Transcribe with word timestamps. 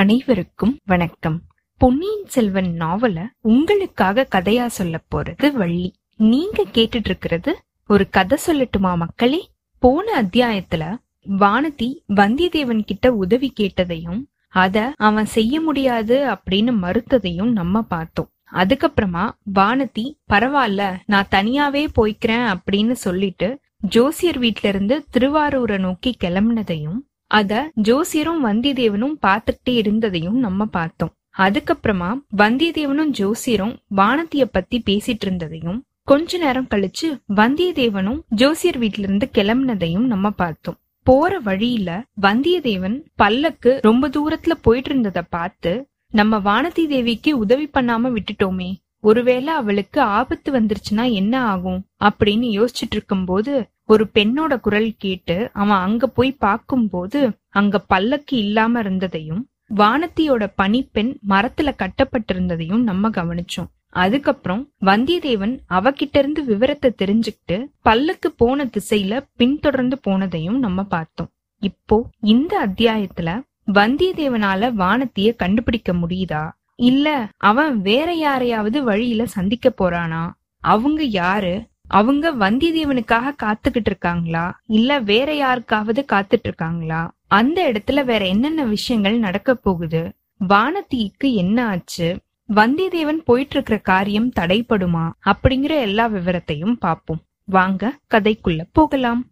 அனைவருக்கும் 0.00 0.78
வணக்கம். 0.84 1.42
பொன்னியின் 1.76 2.26
செல்வன் 2.26 2.76
நாவல 2.78 3.26
உங்களுக்காக 3.40 4.26
கதையா 4.34 4.66
சொல்ல 4.66 5.00
போறது 5.14 5.52
வள்ளி. 5.52 5.94
நீங்க 6.16 6.64
கேட்டுட்டு 6.72 7.02
இருக்கிறது 7.04 7.60
ஒரு 7.88 8.08
கதை 8.08 8.38
சொல்லட்டுமா 8.46 8.96
மக்களே? 8.96 9.48
போன 9.78 10.22
அத்தியாயத்துல 10.22 10.96
வானதி 11.28 11.98
வந்தியத்தேவன் 12.08 12.84
கிட்ட 12.84 13.12
உதவி 13.12 13.52
கேட்டதையும் 13.60 14.24
அத 14.48 14.92
அவன் 14.96 15.26
செய்ய 15.26 15.60
முடியாது 15.60 16.18
அப்படின்னு 16.30 16.74
மறுத்ததையும் 16.82 17.50
நம்ம 17.50 17.82
பார்த்தோம். 17.82 18.30
அதுக்கப்புறமா 18.52 19.30
வானதி 19.54 20.18
பரவாயில்ல 20.32 20.96
நான் 21.06 21.28
தனியாவே 21.30 21.86
போய்க்கிறேன் 21.96 22.54
அப்படின்னு 22.54 22.92
சொல்லிட்டு 22.92 23.60
ஜோசியர் 23.76 24.38
வீட்ல 24.38 24.68
இருந்து 24.68 25.04
திருவாரூரை 25.12 25.78
நோக்கி 25.78 26.16
கிளம்பினதையும் 26.24 27.08
அத 27.30 27.52
ஜோசியரும் 27.82 28.40
வந்தியத்தேவனும் 28.44 29.16
பார்த்துக்கிட்டே 29.26 29.74
இருந்ததையும் 29.80 30.38
நம்ம 30.38 30.66
பார்த்தோம். 30.66 31.12
அதுக்கப்புறமா 31.38 32.10
வந்தியத்தேவனும் 32.36 33.12
ஜோசியரும் 33.18 33.74
வானத்திய 33.96 34.44
பத்தி 34.52 34.82
பேசிட்டு 34.86 35.26
இருந்ததையும் 35.26 35.78
கொஞ்ச 36.04 36.38
நேரம் 36.38 36.70
கழிச்சு 36.70 37.08
வந்தியத்தேவனும் 37.36 38.20
ஜோசியர் 38.34 38.78
வீட்ல 38.78 39.02
இருந்து 39.02 39.26
கிளம்பினதையும் 39.34 40.06
நம்ம 40.06 40.30
பார்த்தோம். 40.30 40.78
போற 41.06 41.38
வழியில 41.38 41.90
வந்தியத்தேவன் 42.22 42.96
பல்லக்கு 43.14 43.70
ரொம்ப 43.82 44.08
தூரத்துல 44.08 44.54
போயிட்டு 44.62 44.90
இருந்தத 44.94 45.20
பார்த்து 45.30 45.72
நம்ம 46.12 46.38
வானதி 46.38 46.84
தேவிக்கு 46.86 47.30
உதவி 47.38 47.66
பண்ணாம 47.74 48.10
விட்டுட்டோமே 48.14 48.70
ஒருவேளை 49.04 49.52
அவளுக்கு 49.54 50.00
ஆபத்து 50.12 50.48
வந்துருச்சுன்னா 50.52 51.04
என்ன 51.12 51.34
ஆகும் 51.44 51.80
அப்படின்னு 52.04 52.48
யோசிச்சுட்டு 52.56 52.96
இருக்கும்போது 52.96 53.52
ஒரு 53.90 54.04
பெண்ணோட 54.14 54.60
குரல் 54.60 54.92
கேட்டு 54.98 55.36
அவன் 55.52 55.78
அங்க 55.78 56.06
போய் 56.08 56.32
பார்க்கும்போது 56.38 57.20
அங்க 57.50 57.78
பல்லக்கு 57.86 58.34
இல்லாம 58.36 58.80
இருந்ததையும் 58.80 59.42
வானத்தியோட 59.74 60.44
பனிப்பெண் 60.62 61.10
மரத்துல 61.28 61.70
கட்டப்பட்டிருந்ததையும் 61.82 62.82
நம்ம 62.82 63.08
கவனிச்சோம். 63.08 63.68
அதுக்கப்புறம் 63.96 64.62
வந்தியத்தேவன் 64.84 65.54
அவகிட்ட 65.68 66.16
இருந்து 66.18 66.42
விவரத்தை 66.44 66.90
தெரிஞ்சுக்கிட்டு 67.02 67.56
பல்லக்கு 67.82 68.28
போன 68.32 68.66
திசையில 68.66 69.14
பின்தொடர்ந்து 69.36 69.96
போனதையும் 70.08 70.58
நம்ம 70.58 70.82
பார்த்தோம். 70.84 71.30
இப்போ 71.62 71.96
இந்த 72.26 72.52
அத்தியாயத்துல 72.66 73.30
வந்தியத்தேவனால 73.72 74.70
வானத்திய 74.74 75.30
கண்டுபிடிக்க 75.36 75.92
முடியுதா? 75.92 76.44
இல்ல 76.82 77.08
அவன் 77.42 77.74
வேற 77.80 78.10
யாரையாவது 78.18 78.78
வழியில 78.84 79.26
சந்திக்க 79.26 79.68
போறானா? 79.80 80.22
அவங்க 80.64 81.02
யாரு? 81.18 81.54
அவங்க 81.90 82.34
வந்தியத்தேவனுக்காக 82.34 83.34
காத்துக்கிட்டு 83.42 83.86
இருக்காங்களா 83.86 84.60
இல்ல 84.66 84.98
வேற 84.98 85.34
யாருக்காவது 85.34 86.04
காத்துட்டு 86.12 86.42
இருக்காங்களா 86.42 87.14
அந்த 87.26 87.72
இடத்துல 87.72 88.04
வேற 88.04 88.26
என்னென்ன 88.26 88.64
விஷயங்கள் 88.64 89.18
நடக்க 89.18 89.54
போகுது? 89.54 90.12
வானதிக்கு 90.48 91.34
என்ன 91.34 91.66
ஆச்சு? 91.66 92.20
வந்தியத்தேவன் 92.54 93.24
போயிட்டு 93.24 93.54
இருக்கிற 93.54 93.78
காரியம் 93.78 94.32
தடைப்படுமா? 94.40 95.10
அப்படிங்கிற 95.24 95.80
எல்லா 95.80 96.08
விவரத்தையும் 96.08 96.72
பார்ப்போம். 96.72 97.20
வாங்க 97.44 97.98
கதைக்குள்ள 98.14 98.60
போகலாம். 98.72 99.30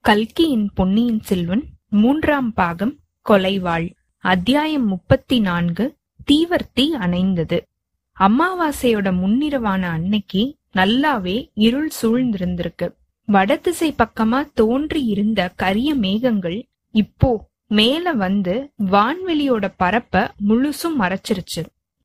கல்கியின் 0.00 0.70
பொன்னியின் 0.74 1.20
செல்வன் 1.20 1.64
மூன்றாம் 1.88 2.52
பாகம் 2.52 2.96
கொலைவாள். 3.28 3.92
அத்தியாயம் 4.18 4.86
முப்பத்தி 4.86 5.40
நான்கு 5.40 5.96
தீவர்த்தி 6.32 6.94
அணைந்தது. 7.00 7.60
அமாவாசையோட 8.20 9.12
முன்னிரவான 9.12 9.88
அன்னைக்கு 9.90 10.57
நல்லாவே 10.76 11.50
இருள் 11.54 11.90
சூழ்ந்திருந்திருக்கு. 12.02 12.94
வடதிசை 13.24 13.94
பக்கமா 13.98 14.48
தோன்றி 14.54 15.04
இருந்த 15.04 15.50
கரிய 15.56 15.94
மேகங்கள் 15.94 16.68
இப்போ 16.90 17.48
மேல 17.66 18.12
வந்து 18.12 18.72
வான்வெளியோட 18.90 19.72
பரப்ப 19.76 20.32
முழுசும் 20.48 20.96
மறைச்சிருச்சு. 20.98 21.62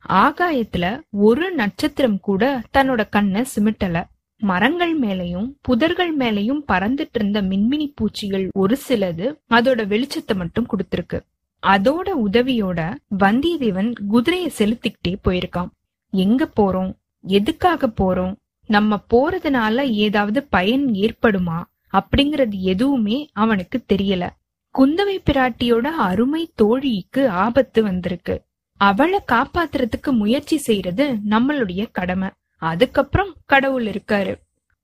ஆகாயத்துல 0.09 1.01
ஒரு 1.09 1.51
நட்சத்திரம் 1.51 2.19
கூட 2.19 2.61
தன்னோட 2.73 3.09
கண்ணை 3.09 3.43
சிமிட்டல. 3.55 4.03
மரங்கள் 4.37 4.99
மேலையும் 4.99 5.47
புதர்கள் 5.67 6.11
மேலையும் 6.19 6.63
பறந்துட்டு 6.67 7.13
இருந்த 7.13 7.41
மின்மினி 7.41 7.91
பூச்சிகள் 7.95 8.49
ஒரு 8.53 8.77
சிலது 8.87 9.27
அதோட 9.49 9.85
வெளிச்சத்தை 9.93 10.35
மட்டும் 10.35 10.67
கொடுத்திருக்கு. 10.67 11.19
அதோட 11.63 12.07
உதவியோட 12.25 12.93
வந்தியத்தேவன் 13.19 13.93
குதிரைய 14.11 14.47
செலுத்திக்கிட்டே 14.57 15.15
போயிருக்கான். 15.23 15.69
எங்க 16.11 16.49
போறோம்? 16.59 16.91
எதுக்காக 17.21 17.91
போறோம்? 18.01 18.35
நம்ம 18.73 18.99
போறதுனால 19.09 19.77
ஏதாவது 19.89 20.39
பயன் 20.43 20.85
ஏற்படுமா? 20.87 21.59
அப்படிங்கறது 21.93 22.57
எதுவுமே 22.71 23.17
அவனுக்கு 23.33 23.83
தெரியல. 23.93 24.29
குந்தவை 24.77 25.17
பிராட்டியோட 25.25 25.87
அருமை 26.09 26.43
தோழிக்கு 26.55 27.27
ஆபத்து 27.27 27.83
வந்திருக்கு. 27.83 28.35
அவளை 28.77 29.19
காப்பாத்துறதுக்கு 29.31 30.11
முயற்சி 30.11 30.57
செய்யறது 30.57 31.05
நம்மளுடைய 31.29 31.83
கடமை. 31.91 32.29
அதுக்கப்புறம் 32.57 33.35
கடவுள் 33.45 33.85
இருக்காரு. 33.85 34.33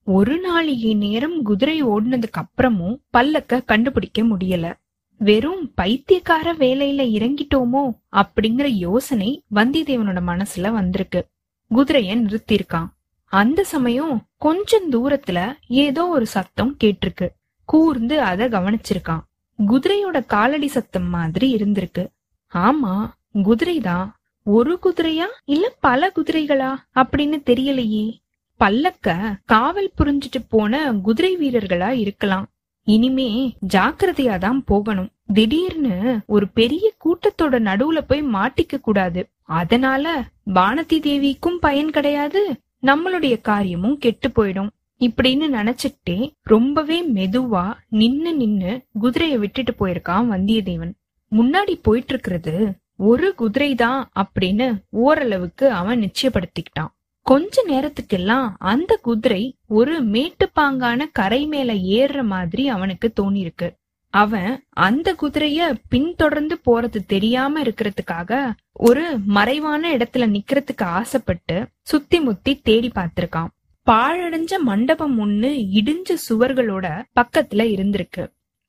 ஒரு 0.04 0.36
நாளிகை 0.42 0.96
நேரம் 0.96 1.42
குதிரை 1.42 1.84
ஓடினதுக்கு 1.84 2.40
அப்புறமும் 2.40 2.96
பல்லக்க 3.18 3.62
கண்டுபிடிக்க 3.66 4.24
முடியல. 4.24 4.74
வெறும் 5.18 5.72
பைத்தியக்கார 5.76 6.54
வேலையில 6.54 7.02
இறங்கிட்டோமோ 7.18 7.84
அப்படிங்கிற 8.12 8.66
யோசனை 8.86 9.44
வந்தியத்தேவனோட 9.56 10.22
மனசுல 10.32 10.72
வந்திருக்கு. 10.72 11.28
குதிரைய 11.76 12.16
நிறுத்திருக்கான் 12.20 12.88
அந்த 13.30 13.64
சமயம் 13.64 14.26
கொஞ்சம் 14.38 14.92
தூரத்துல 14.92 15.54
ஏதோ 15.68 16.08
ஒரு 16.08 16.26
சத்தம் 16.26 16.78
கேட்டிருக்கு. 16.84 17.28
கூர்ந்து 17.66 18.22
அத 18.22 18.50
கவனிச்சிருக்கான். 18.50 19.20
குதிரையோட 19.68 20.26
காலடி 20.26 20.68
சத்தம் 20.68 21.10
மாதிரி 21.10 21.56
இருந்திருக்கு. 21.56 22.08
ஆமா 22.54 23.10
குதிரைதான் 23.34 24.10
ஒரு 24.44 24.80
குதிரையா 24.84 25.28
இல்ல 25.46 25.74
பல 25.80 26.12
குதிரைகளா 26.16 26.76
அப்படின்னு 26.96 27.38
தெரியலையே. 27.46 28.18
பல்லக்க 28.60 29.36
காவல் 29.46 29.92
புரிஞ்சிட்டு 29.98 30.42
போன 30.50 30.94
குதிரை 30.94 31.38
வீரர்களா 31.38 31.90
இருக்கலாம். 31.90 32.48
இனிமே 32.84 33.58
ஜாக்கிரதையா 33.74 34.38
தான் 34.38 34.64
போகணும். 34.64 35.10
திடீர்னு 35.34 36.20
ஒரு 36.26 36.48
பெரிய 36.48 36.94
கூட்டத்தோட 37.06 37.56
நடுவுல 37.60 38.02
போய் 38.08 38.24
மாட்டிக்க 38.24 38.80
கூடாது. 38.82 39.30
அதனால 39.42 40.24
வானதி 40.56 40.98
தேவிக்கும் 41.00 41.58
பயன் 41.60 41.92
கிடையாது 41.92 42.56
நம்மளுடைய 42.84 43.42
காரியமும் 43.42 43.98
கெட்டு 43.98 44.30
போயிடும். 44.30 44.70
இப்படின்னு 45.02 45.46
நினைச்சிட்டே 45.58 46.32
ரொம்பவே 46.44 46.98
மெதுவா 47.14 47.74
நின்னு 47.90 48.36
நின்னு 48.36 48.72
குதிரைய 49.02 49.36
விட்டுட்டு 49.38 49.74
போயிருக்கான் 49.80 50.30
வந்தியத்தேவன். 50.34 50.94
முன்னாடி 51.32 51.74
போயிட்டு 51.82 52.14
இருக்கிறது 52.14 52.54
ஒரு 52.96 53.28
குதிரை 53.36 53.76
தான் 53.76 54.10
அப்படின்னு 54.22 54.68
ஓரளவுக்கு 54.90 55.72
அவன் 55.72 56.00
நிச்சயப்படுத்திக்கிட்டான். 56.00 56.92
கொஞ்ச 57.26 57.64
நேரத்துக்கெல்லாம் 57.70 58.48
அந்த 58.58 58.92
குதிரை 59.02 59.44
ஒரு 59.68 59.96
மேட்டுப்பாங்கான 60.06 61.06
கரை 61.12 61.46
மேல 61.46 61.74
ஏறுற 61.74 62.24
மாதிரி 62.24 62.64
அவனுக்கு 62.70 63.08
தோணிருக்கு 63.22 63.68
அவன் 64.14 64.64
அந்த 64.70 65.16
குதிரைய 65.22 65.76
பின்தொடர்ந்து 65.90 66.56
போறது 66.66 67.00
தெரியாம 67.08 67.62
இருக்கிறதுக்காக 67.62 68.52
ஒரு 68.72 69.20
மறைவான 69.26 69.98
இடத்துல 69.98 70.26
நிக்கிறதுக்கு 70.36 70.84
ஆசைப்பட்டு 70.84 71.68
சுத்தி 71.82 72.20
முத்தி 72.20 72.60
தேடி 72.60 72.92
பார்த்திருக்கான். 72.96 73.52
பாழடைஞ்ச 73.88 74.54
மண்டபம் 74.60 75.16
ஒண்ணு 75.20 75.52
இடிஞ்ச 75.78 76.16
சுவர்களோட 76.30 76.88
பக்கத்துல 77.20 77.64
இருந்திருக்கு. 77.76 78.24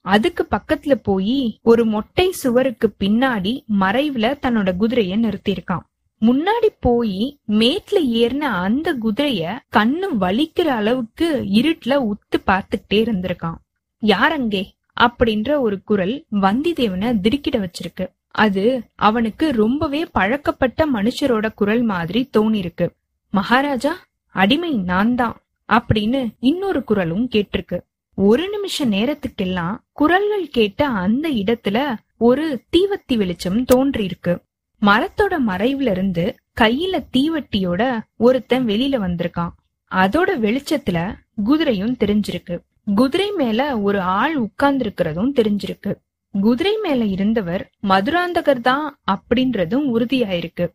அதுக்கு 0.05 0.47
பக்கத்துல 0.51 0.95
போய் 1.03 1.59
ஒரு 1.63 1.85
மொட்டை 1.85 2.31
சுவருக்கு 2.33 2.95
பின்னாடி 3.01 3.53
மறைவுல 3.81 4.27
தன்னோட 4.45 4.71
குதிரைய 4.81 5.17
நிறுத்தியிருக்கான். 5.25 5.87
முன்னாடி 6.23 6.69
போய் 6.81 7.39
மேட்ல 7.49 7.99
ஏறின 8.21 8.49
அந்த 8.65 8.95
குதிரைய 9.03 9.59
கண்ணு 9.77 10.09
வலிக்கிற 10.21 10.69
அளவுக்கு 10.81 11.29
இருட்டுல 11.59 11.97
உத்து 12.11 12.39
பார்த்துக்கிட்டே 12.47 13.01
இருந்திருக்கான். 13.07 13.59
யாரங்கே 14.03 14.63
அப்படின்ற 15.01 15.61
ஒரு 15.61 15.83
குரல் 15.83 16.25
வந்திதேவனை 16.33 17.21
திடுக்கிட 17.21 17.59
வச்சிருக்கு. 17.59 18.07
அது 18.29 18.83
அவனுக்கு 18.95 19.53
ரொம்பவே 19.53 20.07
பழக்கப்பட்ட 20.07 20.87
மனுஷரோட 20.87 21.55
குரல் 21.55 21.83
மாதிரி 21.83 22.29
தோணிருக்கு. 22.39 22.91
மகாராஜா 23.31 23.97
அடிமை 24.27 24.77
நான் 24.77 25.15
தான் 25.15 25.37
அப்படின்னு 25.69 26.35
இன்னொரு 26.41 26.85
குரலும் 26.85 27.29
கேட்டிருக்கு. 27.29 27.81
ஒரு 28.15 28.49
நிமிஷ 28.49 28.87
நேரத்துக்கெல்லாம் 28.87 29.77
குரல்கள் 29.93 30.49
கேட்ட 30.49 30.89
அந்த 30.89 31.29
இடத்துல 31.31 31.95
ஒரு 32.19 32.63
தீவத்தி 32.77 33.17
வெளிச்சம் 33.17 33.65
தோன்றியிருக்கு. 33.75 34.43
மரத்தோட 34.83 35.39
மறைவுல 35.49 35.91
இருந்து 35.91 36.35
கையில 36.61 37.05
தீவட்டியோட 37.13 38.01
ஒருத்தன் 38.17 38.67
வெளியில 38.67 38.99
வந்திருக்கான். 39.07 39.49
அதோட 39.91 40.31
வெளிச்சத்துல 40.39 41.15
குதிரையும் 41.45 41.97
தெரிஞ்சிருக்கு. 42.01 42.59
குதிரை 42.95 43.33
மேல 43.33 43.81
ஒரு 43.81 44.01
ஆள் 44.01 44.41
உட்கார்ந்திருக்கிறதும் 44.41 45.33
தெரிஞ்சிருக்கு. 45.35 45.95
குதிரை 46.41 46.77
மேல 46.83 47.05
இருந்தவர் 47.05 47.71
மதுராந்தகர் 47.83 48.61
தான் 48.61 48.99
அப்படின்றதும் 49.11 49.87
உறுதியாயிருக்கு. 49.95 50.67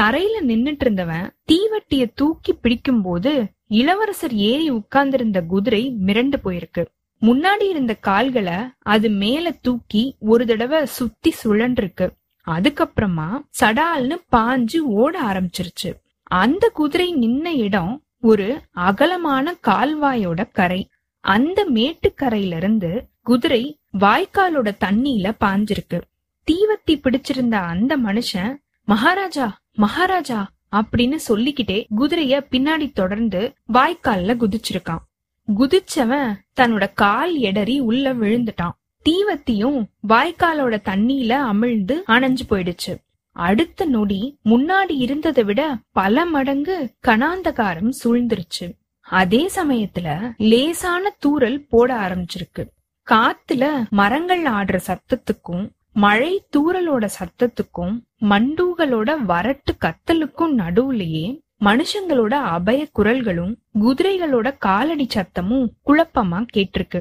தரையில 0.00 0.36
நின்னுட்டு 0.46 0.80
இருந்தவன் 0.80 1.30
தீவட்டிய 1.52 2.12
தூக்கி 2.14 2.52
பிடிக்கும் 2.52 3.02
போது 3.02 3.46
இளவரசர் 3.66 4.34
ஏறி 4.34 4.70
உட்கார்ந்திருந்த 4.70 5.42
குதிரை 5.42 5.96
மிரண்டு 6.06 6.34
போயிருக்கு. 6.44 6.86
முன்னாடி 7.20 7.68
இருந்த 7.68 7.94
கால்களை 7.94 8.54
அது 8.78 9.08
மேல 9.10 9.50
தூக்கி 9.50 10.16
ஒரு 10.20 10.46
தடவை 10.46 10.86
சுத்தி 10.86 11.34
சுழன்றிருக்கு. 11.44 12.10
அதுக்கப்புறமா 12.46 13.44
சடால்னு 13.60 14.16
பாஞ்சு 14.36 14.78
ஓட 14.78 15.22
ஆரம்பிச்சிருச்சு. 15.22 15.90
அந்த 16.22 16.70
குதிரை 16.74 17.14
நின்ன 17.16 17.46
இடம் 17.46 18.02
ஒரு 18.20 18.60
அகலமான 18.70 19.54
கால்வாயோட 19.66 20.48
கரை. 20.52 20.88
அந்த 21.20 21.66
மேட்டுக்கரையில 21.74 22.56
இருந்து 22.56 23.08
குதிரை 23.22 23.78
வாய்க்காலோட 24.00 24.70
தண்ணியில 24.80 25.32
பாஞ்சிருக்கு. 25.40 26.00
தீவத்தி 26.50 26.90
பிடிச்சிருந்த 26.90 27.52
அந்த 27.52 27.98
மனுஷன் 27.98 28.56
மகாராஜா 28.84 29.58
மகாராஜா 29.72 30.50
அப்படின்னு 30.72 31.14
சொல்லிக்கிட்டே 31.14 31.86
குதிரைய 31.96 32.46
பின்னாடி 32.50 32.92
தொடர்ந்து 32.92 33.54
வாய்க்கால்ல 33.72 34.36
குதிச்சிருக்கான். 34.40 35.04
குதிச்சவன் 35.56 36.34
தன்னோட 36.60 36.90
கால் 36.94 37.36
எடறி 37.36 37.78
உள்ள 37.78 38.14
விழுந்துட்டான். 38.14 38.76
தீவத்தியும் 39.04 39.84
வாய்க்காலோட 40.08 40.76
தண்ணியில 40.84 41.32
அமிழ்ந்து 41.52 41.96
அணைஞ்சு 42.06 42.40
போயிடுச்சு. 42.50 42.96
அடுத்த 43.32 43.84
நொடி 43.84 44.38
முன்னாடி 44.44 44.94
இருந்ததை 44.96 45.44
விட 45.44 45.78
பல 45.90 46.24
மடங்கு 46.24 46.94
கணாந்தகாரம் 47.06 47.90
சூழ்ந்துருச்சு. 48.04 48.72
அதே 49.10 49.50
சமயத்துல 49.54 50.34
லேசான 50.36 51.16
தூறல் 51.26 51.66
போட 51.68 51.94
ஆரம்பிச்சிருக்கு. 51.96 52.66
காத்துல 53.06 53.88
மரங்கள் 53.90 54.42
ஆடுற 54.42 54.78
சத்தத்துக்கும் 54.86 55.68
மழை 55.92 56.46
தூறலோட 56.56 57.08
சத்தத்துக்கும் 57.18 57.94
மண்டூகளோட 58.20 59.14
வரட்டு 59.28 59.72
கத்தலுக்கும் 59.80 60.54
நடுவுலயே 60.56 61.26
மனுஷங்களோட 61.64 62.34
அபய 62.54 62.86
குரல்களும் 62.98 63.54
குதிரைகளோட 63.80 64.54
காலடி 64.58 65.06
சத்தமும் 65.14 65.68
குழப்பமா 65.86 66.46
கேட்டிருக்கு. 66.56 67.00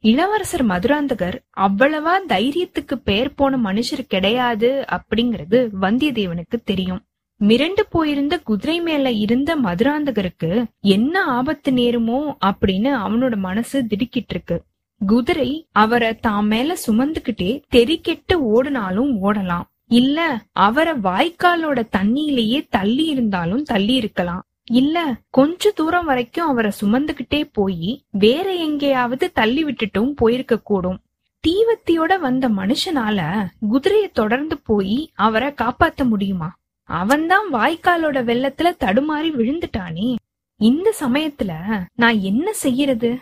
இளவரசர் 0.00 0.66
மதுராந்தகர் 0.66 1.38
அவ்வளவா 1.56 2.14
தைரியத்துக்கு 2.28 2.94
பெயர் 2.94 3.34
போன 3.34 3.72
மனுஷர் 3.72 4.08
கிடையாது 4.08 4.84
அப்படிங்கறது 4.90 5.68
வந்தியத்தேவனுக்கு 5.80 6.58
தெரியும். 6.64 7.06
மிரண்டு 7.40 7.82
போயிருந்த 7.90 8.38
குதிரை 8.38 8.80
மேல 8.80 9.10
இருந்த 9.10 9.56
மதுராந்தகருக்கு 9.56 10.64
என்ன 10.80 11.24
ஆபத்து 11.24 11.70
நேருமோ 11.72 12.20
அப்படின்னு 12.46 12.90
அவனோட 13.00 13.36
மனசு 13.36 13.86
திடுக்கிட்டு 13.86 14.34
இருக்கு 14.34 14.64
குதிரை 15.00 15.68
அவரை 15.72 16.14
தான் 16.16 16.46
மேல 16.46 16.76
சுமந்துகிட்டே 16.86 17.62
தெறிக்கெட்டு 17.74 18.34
ஓடினாலும் 18.34 19.10
ஓடலாம். 19.22 19.66
இல்ல 19.86 20.18
அவரை 20.52 20.94
வாய்க்காலோட 20.94 21.80
தண்ணியிலேயே 21.96 22.66
தள்ளி 22.70 23.04
இருந்தாலும் 23.04 23.62
தள்ளி 23.62 23.94
இருக்கலாம். 23.94 24.42
இல்ல 24.64 25.14
கொஞ்ச 25.30 25.70
தூரம் 25.70 26.04
வரைக்கும் 26.04 26.48
அவரை 26.48 26.70
சுமந்துகிட்டே 26.80 27.48
போய் 27.52 27.90
வேற 28.10 28.54
எங்கேயாவது 28.54 29.32
தள்ளி 29.32 29.64
விட்டுட்டும் 29.64 30.10
போயிருக்க 30.10 30.58
கூடும். 30.58 30.98
தீவத்தியோட 31.44 32.18
வந்த 32.18 32.48
மனுஷனால 32.48 33.48
குதிரைய 33.70 34.06
தொடர்ந்து 34.12 34.58
போய் 34.58 35.10
அவரை 35.14 35.48
காப்பாத்த 35.48 36.04
முடியுமா? 36.04 36.48
அவன்தான் 36.86 37.52
வாய்க்காலோட 37.52 38.18
வெள்ளத்துல 38.30 38.70
தடுமாறி 38.80 39.30
விழுந்துட்டானே. 39.30 40.16
இந்த 40.56 40.94
சமயத்துல 41.00 41.52
நான் 41.94 42.20
என்ன 42.20 42.52
செய்யறது? 42.52 43.18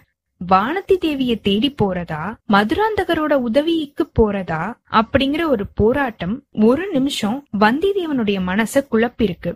வானதி 0.49 0.97
தேவிய 0.99 1.37
தேடி 1.37 1.75
போறதா? 1.83 2.35
மதுராந்தகரோட 2.49 3.33
உதவிக்கு 3.33 4.11
போறதா? 4.19 4.75
அப்படிங்கிற 4.91 5.49
ஒரு 5.49 5.67
போராட்டம் 5.75 6.43
ஒரு 6.53 6.91
நிமிஷம் 6.93 7.47
வந்திதேவனுடைய 7.61 8.41
மனச 8.47 8.87
குழப்பிருக்கு 8.91 9.53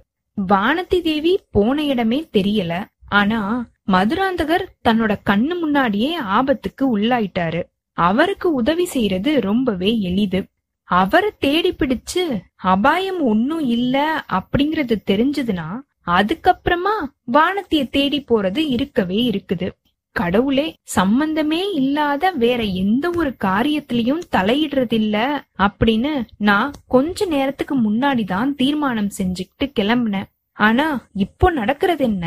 வானதி 0.48 1.00
தேவி 1.00 1.40
போன 1.50 1.84
இடமே 1.84 2.28
தெரியல. 2.32 2.84
ஆனா 3.08 3.66
மதுராந்தகர் 3.86 4.64
தன்னோட 4.88 5.16
கண்ணு 5.30 5.58
முன்னாடியே 5.58 6.20
ஆபத்துக்கு 6.20 6.98
உள்ளாயிட்டாரு. 6.98 7.62
அவருக்கு 7.92 8.52
உதவி 8.52 8.84
செய்யறது 8.84 9.40
ரொம்பவே 9.40 10.00
எளிது. 10.00 10.46
அவரை 10.88 11.30
தேடி 11.38 11.70
பிடிச்சு 11.72 12.22
அபாயம் 12.56 13.20
ஒன்னும் 13.20 13.64
இல்ல 13.76 13.96
அப்படிங்கறது 14.32 14.96
தெரிஞ்சதுன்னா 15.10 15.68
அதுக்கப்புறமா 16.06 16.94
வானத்திய 17.32 17.82
தேடி 17.90 18.24
போறது 18.28 18.62
இருக்கவே 18.76 19.18
இருக்குது. 19.30 19.68
கடவுளே 20.16 20.64
சம்பந்தமே 20.82 21.60
இல்லாத 21.72 22.30
வேற 22.44 22.62
எந்த 22.62 23.10
ஒரு 23.16 23.30
காரியத்திலயும் 23.44 24.22
தலையிடுறதில்ல 24.36 25.16
அப்படின்னு 25.58 26.12
நான் 26.38 26.72
கொஞ்ச 26.86 27.26
நேரத்துக்கு 27.26 27.76
முன்னாடிதான் 27.80 28.54
தீர்மானம் 28.54 29.14
செஞ்சுக்கிட்டு 29.18 29.66
கிளம்புனேன். 29.80 30.30
ஆனா 30.52 30.88
இப்போ 31.14 31.50
நடக்கிறது 31.50 32.04
என்ன 32.04 32.26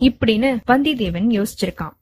இப்படின்னு 0.00 0.50
வந்திதேவன் 0.66 1.28
யோசிச்சிருக்கான். 1.36 1.94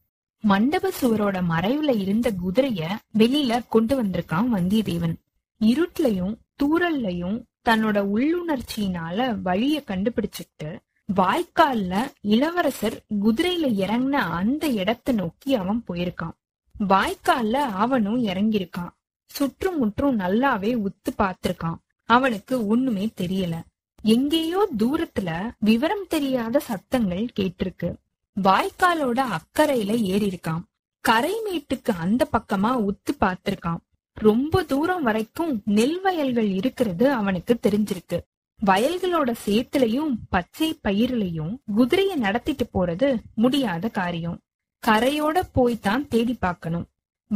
மண்டப 0.44 0.90
சுவரோட 1.00 1.36
மறைவுல 1.50 2.00
இருந்த 2.00 2.28
குதிரைய 2.42 2.82
வெளியில 3.18 3.60
கொண்டு 3.68 3.94
வந்திருக்கான் 4.02 4.50
வந்தியத்தேவன் 4.56 5.16
இருட்லையும் 5.64 6.36
தூரல்லையும் 6.62 7.42
தன்னோட 7.68 8.04
உள்ளுணர்ச்சியினால 8.14 9.40
வழிய 9.40 9.82
கண்டுபிடிச்சிட்டு 9.86 10.78
வாய்க்கால்ல 11.16 12.12
இளவரசர் 12.20 13.04
குதிரையில 13.20 13.68
இறங்கின 13.74 14.10
அந்த 14.10 14.68
இடத்தை 14.68 15.14
நோக்கி 15.14 15.54
அவன் 15.54 15.84
போயிருக்கான். 15.88 16.32
வாய்க்கால்ல 16.88 17.52
அவனும் 17.52 18.24
இறங்கியிருக்கான். 18.24 18.90
சுற்றும் 19.24 19.78
முற்றும் 19.78 20.18
நல்லாவே 20.18 20.86
உத்து 20.86 21.08
பார்த்திருக்கான். 21.18 21.74
அவனுக்கு 22.04 22.66
ஒண்ணுமே 22.66 23.12
தெரியல. 23.20 23.60
எங்கேயோ 24.02 24.68
தூரத்துல 24.78 25.50
விவரம் 25.58 26.06
தெரியாத 26.08 26.58
சத்தங்கள் 26.58 27.26
கேட்டிருக்கு. 27.36 27.96
வாய்க்காலோட 28.42 29.24
அக்கறையில 29.30 29.96
ஏறி 29.96 30.28
இருக்கான் 30.28 30.62
கரை 31.00 31.66
அந்த 31.98 32.28
பக்கமா 32.32 32.84
உத்து 32.84 33.10
பார்த்திருக்கான். 33.20 33.78
ரொம்ப 34.18 34.62
தூரம் 34.62 35.02
வரைக்கும் 35.02 35.62
நெல் 35.64 36.00
வயல்கள் 36.00 36.48
இருக்கிறது 36.48 37.12
அவனுக்கு 37.12 37.58
தெரிஞ்சிருக்கு. 37.62 38.18
வயல்களோட 38.66 39.34
சேத்துலயும் 39.46 40.16
பச்சை 40.28 40.78
பயிரிலையும் 40.84 41.56
குதிரைய 41.76 42.14
நடத்திட்டு 42.14 42.68
போறது 42.74 43.18
முடியாத 43.34 43.88
காரியம். 43.88 44.40
கரையோட 44.86 45.42
போய்தான் 45.54 46.08
தேடி 46.08 46.34
பார்க்கணும். 46.34 46.86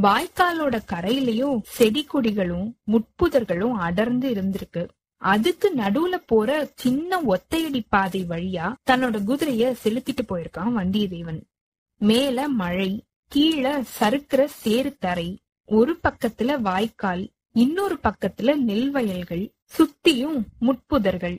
வாய்க்காலோட 0.02 0.78
கரையிலயும் 0.86 1.60
செடி 1.62 2.06
கொடிகளும் 2.06 2.72
முட்புதர்களும் 2.86 3.72
அடர்ந்து 3.72 4.30
இருந்திருக்கு. 4.30 4.88
அதுக்கு 5.16 5.72
நடுவுல 5.76 6.22
போற 6.26 6.70
சின்ன 6.74 7.20
ஒத்தையடி 7.22 7.84
பாதை 7.88 8.24
வழியா 8.28 8.72
தன்னோட 8.90 9.16
குதிரைய 9.26 9.74
செலுத்திட்டு 9.84 10.22
போயிருக்கான் 10.28 10.74
வந்தியத்தேவன். 10.76 11.40
மேல 11.96 12.48
மழை 12.48 13.04
கீழே 13.26 13.72
சறுக்கிற 14.00 14.44
சேரு 14.44 14.96
தரை 14.98 15.38
ஒரு 15.70 15.92
பக்கத்துல 16.02 16.60
வாய்க்கால் 16.60 17.28
இன்னொரு 17.52 17.98
பக்கத்துல 18.02 18.56
நெல் 18.56 18.90
வயல்கள் 18.90 19.44
சுத்தியும் 19.74 20.40
முட்புதர்கள். 20.60 21.36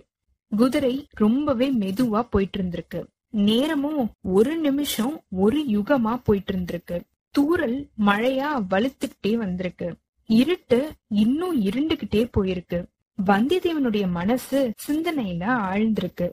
குதிரை 0.50 1.08
ரொம்பவே 1.14 1.68
மெதுவா 1.74 2.22
போயிட்டு 2.30 2.62
இருந்திருக்கு 2.62 3.00
நேரமும் 3.30 4.10
ஒரு 4.22 4.58
நிமிஷம் 4.58 5.24
ஒரு 5.30 5.60
யுகமா 5.68 6.14
போயிட்டு 6.24 6.54
இருந்திருக்கு 6.54 7.02
தூரல் 7.30 7.90
மழையா 8.06 8.50
வலுத்துக்கிட்டே 8.70 9.34
வந்திருக்கு. 9.34 9.96
இருட்டு 10.26 10.80
இன்னும் 11.08 11.62
இருண்டுகிட்டே 11.62 12.24
போயிருக்கு. 12.38 12.80
வந்தியத்தேவனுடைய 13.26 14.10
மனசு 14.10 14.74
சிந்தனையில 14.88 15.44
ஆழ்ந்திருக்கு. 15.72 16.28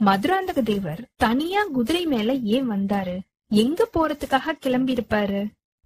மதுராந்தக 0.00 0.62
தேவர் 0.62 1.08
தனியா 1.16 1.64
குதிரை 1.64 2.06
மேல 2.06 2.34
ஏன் 2.34 2.70
வந்தாரு? 2.70 3.18
எங்க 3.50 3.88
போறதுக்காக 3.94 4.50
கிளம்பி 4.58 4.94
இருப்பாரு 4.94 5.40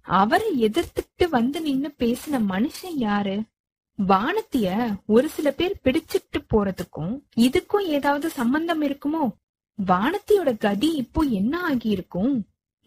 அவரை 0.07 0.49
எதிர்த்துட்டு 0.65 1.29
வந்து 1.29 1.61
நின்னு 1.61 1.93
பேசின 1.99 2.39
மனுஷன் 2.49 2.95
யாரு? 2.95 3.41
வானத்திய 3.99 4.67
ஒரு 5.05 5.29
சில 5.29 5.51
பேர் 5.51 5.79
பிடிச்சிட்டு 5.83 6.39
போறதுக்கும் 6.49 7.13
இதுக்கும் 7.35 7.85
ஏதாவது 7.87 8.29
சம்பந்தம் 8.29 8.81
இருக்குமோ? 8.81 9.23
வானத்தியோட 9.79 10.57
கதி 10.57 10.93
இப்போ 10.93 11.21
என்ன 11.21 11.61
ஆகியிருக்கும்? 11.61 12.33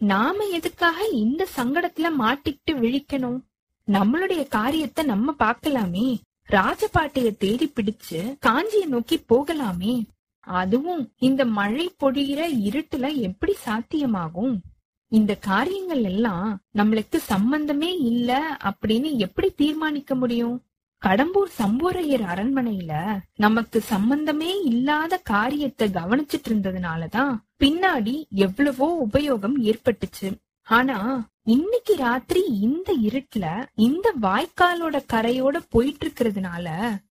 நாம 0.01 0.45
எதுக்காக 0.45 1.07
இந்த 1.07 1.47
சங்கடத்துல 1.55 2.07
மாட்டிக்கிட்டு 2.19 2.71
விழிக்கணும்? 2.71 3.39
நம்மளுடைய 3.87 4.47
காரியத்தை 4.47 5.05
நம்ம 5.05 5.35
பாக்கலாமே 5.39 6.17
ராஜபாட்டைய 6.49 7.37
தேடி 7.37 7.71
பிடிச்சு 7.75 8.37
காஞ்சிய 8.39 8.85
நோக்கி 8.85 9.17
போகலாமே. 9.29 9.95
அதுவும் 10.39 11.11
இந்த 11.17 11.45
மழை 11.45 11.95
பொழியிற 11.99 12.41
இருட்டுல 12.67 13.15
எப்படி 13.15 13.55
சாத்தியமாகும்? 13.65 14.55
இந்த 15.11 15.35
காரியங்கள் 15.35 16.03
எல்லாம் 16.03 16.63
நம்மளுக்கு 16.73 17.15
சம்பந்தமே 17.15 17.97
இல்ல 17.97 18.57
அப்படின்னு 18.63 19.15
எப்படி 19.17 19.49
தீர்மானிக்க 19.51 20.15
முடியும்? 20.15 20.65
கடம்பூர் 21.01 21.51
சம்போரையர் 21.57 22.25
அரண்மனையில 22.33 22.93
நமக்கு 23.35 23.81
சம்பந்தமே 23.81 24.61
இல்லாத 24.63 25.17
காரியத்தை 25.17 25.87
கவனிச்சிட்டு 25.89 26.49
இருந்ததுனாலதான் 26.49 27.33
பின்னாடி 27.59 28.27
எவ்வளவோ 28.29 29.07
உபயோகம் 29.07 29.57
ஏற்பட்டுச்சு. 29.61 30.29
ஆனா 30.67 30.97
இன்னைக்கு 31.43 31.95
ராத்திரி 31.95 32.43
இந்த 32.59 32.97
இருட்டுல 33.01 33.45
இந்த 33.75 34.13
வாய்க்காலோட 34.21 34.97
கரையோட 35.13 35.57
போயிட்டு 35.69 36.07
இருக்கிறதுனால 36.07 36.67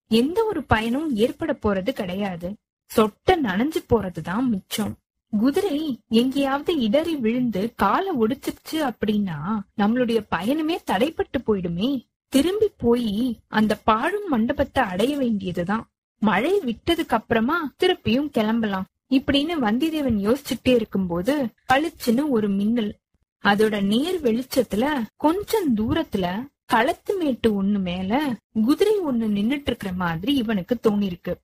எந்த 0.09 0.45
ஒரு 0.45 0.65
பயனும் 0.65 1.17
ஏற்பட 1.17 1.59
போறது 1.63 1.91
கிடையாது. 1.91 2.49
சொட்ட 2.91 3.33
நனைஞ்சு 3.43 3.81
போறதுதான் 3.89 4.47
மிச்சம். 4.47 4.95
குதிரை 5.31 6.01
எங்கேயாவது 6.09 6.79
இடறி 6.79 7.17
விழுந்து 7.17 7.73
காலை 7.77 8.13
ஒடிச்சிருச்சு 8.21 8.73
அப்படின்னா 8.73 9.39
நம்மளுடைய 9.77 10.21
பயணமே 10.31 10.77
தடைப்பட்டு 10.91 11.39
போயிடுமே. 11.47 12.07
திரும்பி 12.29 12.69
போய் 12.77 13.39
அந்த 13.49 13.77
பாழும் 13.85 14.29
மண்டபத்தை 14.29 14.85
அடைய 14.85 15.17
வேண்டியதுதான். 15.17 15.91
மழை 16.19 16.61
விட்டதுக்கு 16.61 17.09
அப்புறமா 17.09 17.73
திருப்பியும் 17.83 18.31
கிளம்பலாம் 18.31 18.87
இப்படின்னு 19.11 19.55
வந்திதேவன் 19.63 20.21
யோசிச்சுட்டே 20.29 20.75
இருக்கும்போது 20.75 21.49
பளிச்சுன்னு 21.73 22.29
ஒரு 22.29 22.49
மின்னல். 22.49 22.99
அதோட 23.45 23.83
நேர் 23.83 24.23
வெளிச்சத்துல 24.23 25.03
கொஞ்சம் 25.17 25.77
தூரத்துல 25.77 26.47
களத்து 26.65 27.17
மேட்டு 27.17 27.63
ஒண்ணு 27.63 27.79
மேல 27.79 28.37
குதிரை 28.63 28.99
ஒண்ணு 28.99 29.27
நின்னுட்டு 29.37 29.67
இருக்கிற 29.67 29.93
மாதிரி 29.93 30.35
இவனுக்கு 30.35 30.79
தோணிருக்கு. 30.83 31.35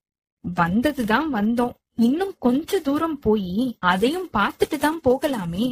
வந்ததுதான் 0.56 1.26
வந்தோம். 1.32 1.74
இன்னும் 1.98 2.34
கொஞ்ச 2.38 2.80
தூரம் 2.80 3.18
போய் 3.18 3.76
அதையும் 3.78 4.28
பார்த்துட்டு 4.32 4.76
தான் 4.78 5.00
போகலாமே. 5.04 5.66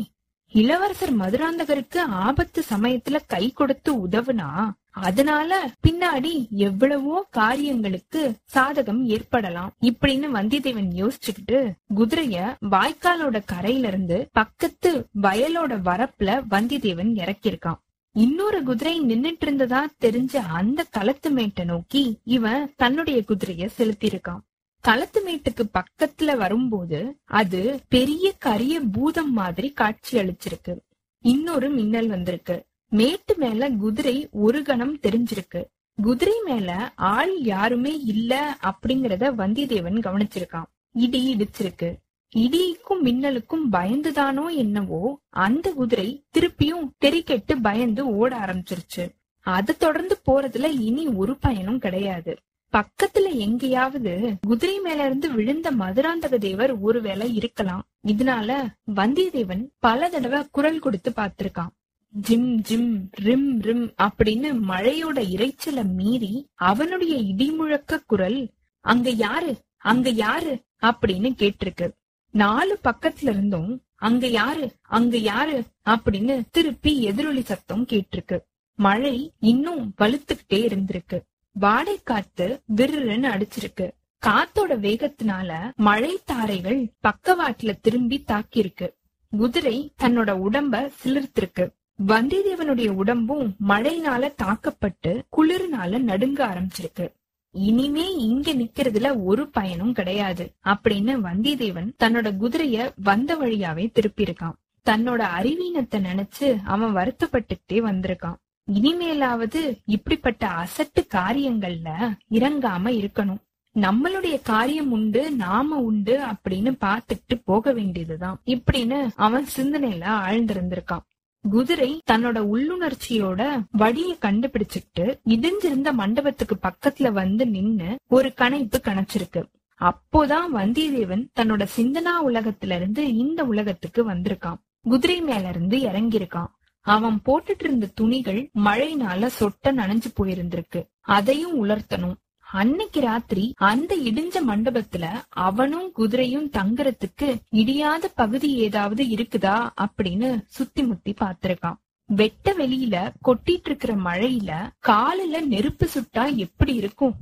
இளவரசர் 0.54 1.12
மதுராந்தகருக்கு 1.16 1.98
ஆபத்து 1.98 2.64
சமயத்துல 2.70 3.16
கை 3.26 3.50
கொடுத்து 3.50 4.06
உதவுனா 4.06 4.48
அதனால 4.90 5.72
பின்னாடி 5.86 6.32
எவ்வளவோ 6.50 7.26
காரியங்களுக்கு 7.30 8.36
சாதகம் 8.54 9.02
ஏற்படலாம் 9.04 9.70
இப்படின்னு 9.80 10.28
வந்தியத்தேவன் 10.36 10.90
யோசிச்சுக்கிட்டு 11.02 11.60
குதிரைய 11.96 12.56
வாய்க்காலோட 12.70 13.42
கரையில 13.46 13.86
இருந்து 13.86 14.28
பக்கத்து 14.32 14.92
வயலோட 15.22 15.72
வரப்புல 15.82 16.42
வந்தியத்தேவன் 16.50 17.12
இறக்கியிருக்கான். 17.22 17.80
இன்னொரு 18.12 18.62
குதிரை 18.62 19.00
நின்னுட்டு 19.00 19.46
இருந்ததா 19.46 19.88
தெரிஞ்ச 20.00 20.36
அந்த 20.36 20.84
களத்து 20.90 21.30
மேட்டை 21.30 21.64
நோக்கி 21.64 22.18
இவன் 22.24 22.72
தன்னுடைய 22.76 23.22
குதிரைய 23.28 23.68
செலுத்தியிருக்கான். 23.78 24.40
களத்து 24.80 25.20
மேட்டுக்கு 25.26 25.62
பக்கத்துல 25.74 26.36
வரும்போது 26.36 27.16
அது 27.24 27.80
பெரிய 27.88 28.32
கரிய 28.38 28.80
பூதம் 28.80 29.32
மாதிரி 29.32 29.70
காட்சி 29.70 30.18
அளிச்சிருக்கு. 30.18 30.78
இன்னொரு 31.18 31.70
மின்னல் 31.70 32.06
வந்திருக்கு. 32.06 32.64
மேட்டு 32.88 33.34
மேல 33.36 33.70
குதிரை 33.70 34.28
ஒரு 34.32 34.62
கணம் 34.62 34.98
தெரிஞ்சிருக்கு. 34.98 35.64
குதிரை 36.02 36.34
மேல 36.44 36.92
ஆள் 36.94 37.40
யாருமே 37.40 38.00
இல்ல 38.00 38.56
அப்படிங்கறத 38.62 39.26
வந்தியத்தேவன் 39.40 39.98
கவனிச்சிருக்கான். 39.98 40.70
இடி 40.92 41.36
இடிச்சிருக்கு. 41.36 41.94
இடிக்கும் 42.28 43.04
மின்னலுக்கும் 43.04 43.66
பயந்துதானோ 43.72 44.54
என்னவோ 44.54 45.18
அந்த 45.28 45.72
குதிரை 45.72 46.24
திருப்பியும் 46.38 46.88
தெறிக்கெட்டு 47.04 47.56
பயந்து 47.62 48.16
ஓட 48.16 48.38
ஆரம்பிச்சிருச்சு. 48.38 49.04
அதை 49.40 49.74
தொடர்ந்து 49.78 50.20
போறதுல 50.26 50.80
இனி 50.80 51.06
ஒரு 51.06 51.36
பயனும் 51.36 51.78
கிடையாது. 51.78 52.36
பக்கத்துல 52.72 53.34
எங்கேயாவது 53.34 54.34
குதிரை 54.40 54.80
மேல 54.80 55.04
இருந்து 55.06 55.32
விழுந்த 55.32 55.72
மதுராந்தக 55.72 56.38
தேவர் 56.38 56.78
ஒருவேளை 56.78 57.34
இருக்கலாம். 57.34 57.88
இதனால 58.06 58.66
வந்தியத்தேவன் 58.94 59.68
பல 59.78 60.08
தடவை 60.08 60.46
குரல் 60.50 60.78
கொடுத்து 60.78 61.12
பார்த்திருக்கான். 61.16 61.68
ஜிம் 62.08 62.60
ஜிம் 62.60 63.08
ரிம் 63.10 63.60
ரிம் 63.60 63.94
அப்படின்னு 64.02 64.58
மழையோட 64.68 65.18
இறைச்சல 65.36 65.84
மீறி 65.84 66.48
அவனுடைய 66.54 67.16
இடிமுழக்க 67.16 68.02
குரல் 68.06 68.50
அங்க 68.80 69.10
யாரு? 69.10 69.56
அங்க 69.76 70.08
யாரு? 70.08 70.60
அப்படின்னு 70.82 71.34
கேட்டிருக்கு. 71.38 71.90
நாலு 72.30 72.78
பக்கத்துல 72.84 73.28
இருந்தும் 73.28 73.82
அங்க 73.94 74.26
யாரு? 74.26 74.72
அங்க 74.82 75.16
யாரு? 75.16 75.64
அப்படின்னு 75.84 76.42
திருப்பி 76.50 77.02
எதிரொலி 77.02 77.42
சத்தம் 77.42 77.86
கேட்டிருக்கு. 77.86 78.38
மழை 78.74 79.32
இன்னும் 79.38 79.94
வலுத்துக்கிட்டே 79.98 80.54
இருந்திருக்கு. 80.54 81.20
வாடை 81.52 82.00
காத்து 82.04 82.62
விருன்னு 82.76 83.28
அடிச்சிருக்கு. 83.28 83.90
காத்தோட 84.26 84.78
வேகத்தினால 84.78 85.74
மழை 85.74 86.18
தாரைகள் 86.24 86.92
பக்கவாட்டுல 87.02 87.78
திரும்பி 87.80 88.24
தாக்கியிருக்கு. 88.26 88.94
குதிரை 89.30 89.92
தன்னோட 90.02 90.38
உடம்ப 90.50 90.90
சிலிர்த்திருக்கு. 91.04 91.70
வந்தியத்தேவனுடைய 92.06 92.88
உடம்பும் 92.88 93.56
மழைனால 93.68 94.34
தாக்கப்பட்டு 94.34 95.24
குளிர்னால 95.36 95.98
நடுங்க 95.98 96.46
ஆரம்பிச்சிருக்கு. 96.46 97.12
இனிமே 97.50 98.16
இங்க 98.16 98.52
நிக்கிறதுல 98.52 99.24
ஒரு 99.24 99.48
பயனும் 99.48 99.92
கிடையாது 99.92 100.54
அப்படின்னு 100.64 101.18
வந்தியத்தேவன் 101.20 101.92
தன்னோட 101.98 102.36
குதிரைய 102.40 102.92
வந்த 102.96 103.36
வழியாவே 103.36 103.92
திருப்பியிருக்கான். 103.92 104.56
தன்னோட 104.90 105.26
அறிவீனத்தை 105.38 106.00
நினைச்சு 106.00 106.62
அவன் 106.64 106.94
வருத்தப்பட்டுட்டே 106.94 107.72
வந்திருக்கான். 107.72 108.36
இனிமேலாவது 108.72 109.78
இப்படிப்பட்ட 109.84 110.48
அசட்டு 110.48 111.06
காரியங்கள்ல 111.14 112.16
இறங்காம 112.30 112.88
இருக்கணும். 112.88 113.36
நம்மளுடைய 113.74 114.42
காரியம் 114.42 114.90
உண்டு 114.90 115.30
நாம 115.30 115.76
உண்டு 115.76 116.18
அப்படின்னு 116.18 116.76
பாத்துட்டு 116.80 117.42
போக 117.44 117.72
வேண்டியதுதான். 117.72 118.40
இப்படின்னு 118.46 119.08
அவன் 119.16 119.46
சிந்தனையில 119.56 120.04
ஆழ்ந்திருந்திருக்கான். 120.04 121.08
குதிரை 121.50 122.02
தன்னோட 122.10 122.46
உள்ளுணர்ச்சியோட 122.52 123.62
வடிய 123.70 124.16
கண்டுபிடிச்சிட்டு 124.20 125.18
இடிஞ்சிருந்த 125.28 125.92
மண்டபத்துக்கு 125.92 126.56
பக்கத்துல 126.62 127.12
வந்து 127.12 127.46
நின்னு 127.46 127.96
ஒரு 128.08 128.32
கணைப்பு 128.36 128.74
கணச்சிருக்கு. 128.82 129.44
அப்போதான் 129.80 130.48
வந்தியத்தேவன் 130.54 131.26
தன்னோட 131.40 131.66
சிந்தனா 131.76 132.16
உலகத்துல 132.26 132.76
இருந்து 132.76 133.16
இந்த 133.16 133.44
உலகத்துக்கு 133.44 134.10
வந்திருக்கான். 134.10 134.56
குதிரை 134.82 135.20
மேல 135.20 135.48
இருந்து 135.48 135.76
இறங்கியிருக்கான். 135.76 136.46
அவன் 136.90 137.20
போட்டுட்டு 137.24 137.64
இருந்த 137.64 137.88
துணிகள் 137.94 138.50
மழைனால 138.54 139.30
சொட்ட 139.40 139.68
நனைஞ்சு 139.70 140.08
போயிருந்திருக்கு. 140.16 140.80
அதையும் 141.00 141.64
உலர்த்தணும். 141.64 142.16
அன்னைக்கு 142.52 143.00
ராத்திரி 143.00 143.54
அந்த 143.56 143.96
இடிஞ்ச 143.96 144.36
மண்டபத்துல 144.48 145.04
அவனும் 145.28 145.92
குதிரையும் 145.98 146.48
தங்குறதுக்கு 146.50 147.28
இடியாத 147.52 148.04
பகுதி 148.14 148.54
ஏதாவது 148.54 149.04
இருக்குதா 149.04 149.56
அப்படின்னு 149.80 150.30
சுத்தி 150.46 150.82
முத்தி 150.82 151.12
பாத்திருக்கான் 151.12 151.78
வெட்ட 152.08 152.52
வெளியில 152.52 152.96
கொட்டிட்டு 153.24 153.64
இருக்கிற 153.64 153.94
மழையில 153.94 154.50
காலில 154.86 155.40
நெருப்பு 155.46 155.88
சுட்டா 155.94 156.24
எப்படி 156.36 156.74
இருக்கும்? 156.74 157.14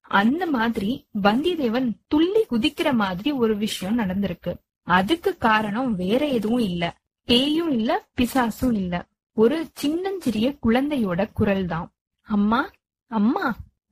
அந்த 0.00 0.46
மாதிரி 0.46 0.90
வந்தியத்தேவன் 1.22 1.88
துள்ளி 2.06 2.42
குதிக்கிற 2.50 2.92
மாதிரி 2.94 3.30
ஒரு 3.32 3.56
விஷயம் 3.56 3.98
நடந்திருக்கு. 3.98 4.52
அதுக்கு 4.82 5.36
காரணம் 5.36 5.94
வேற 5.94 6.26
எதுவும் 6.26 6.58
இல்ல. 6.58 6.84
பேயும் 7.24 7.70
இல்ல 7.70 8.06
பிசாசும் 8.16 8.74
இல்ல. 8.74 8.94
ஒரு 9.36 9.66
சின்னஞ்சிறிய 9.74 10.58
குழந்தையோட 10.62 11.32
குரல் 11.32 11.66
தான் 11.66 11.88
அம்மா 12.28 12.70
அம்மா 13.10 13.46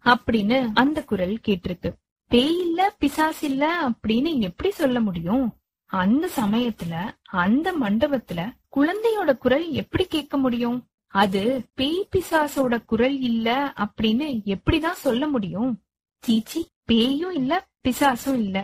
அப்படின்னு 0.05 0.71
அந்த 0.75 1.05
குரல் 1.05 1.39
கேட்டிருக்கு. 1.49 1.91
பேய் 2.31 2.61
இல்ல 2.61 2.95
பிசாசு 2.99 3.51
இல்ல 3.51 3.65
அப்படின்னு 3.89 4.41
எப்படி 4.41 4.71
சொல்ல 4.71 5.01
முடியும்? 5.01 5.57
அந்த 5.91 6.29
சமயத்துல 6.37 6.95
அந்த 7.23 7.73
மண்டபத்துல 7.73 8.41
குழந்தையோட 8.77 9.39
குரல் 9.39 9.71
எப்படி 9.73 10.05
கேட்க 10.05 10.37
முடியும்? 10.37 10.79
அது 11.15 11.43
பேய் 11.75 12.09
பிசாசோட 12.13 12.85
குரல் 12.85 13.21
இல்ல 13.21 13.73
அப்படின்னு 13.77 14.29
எப்படிதான் 14.45 15.03
சொல்ல 15.07 15.27
முடியும்? 15.27 15.83
சீச்சி 16.25 16.67
பேயும் 16.85 17.33
இல்ல 17.33 17.67
பிசாசும் 17.89 18.39
இல்ல. 18.39 18.57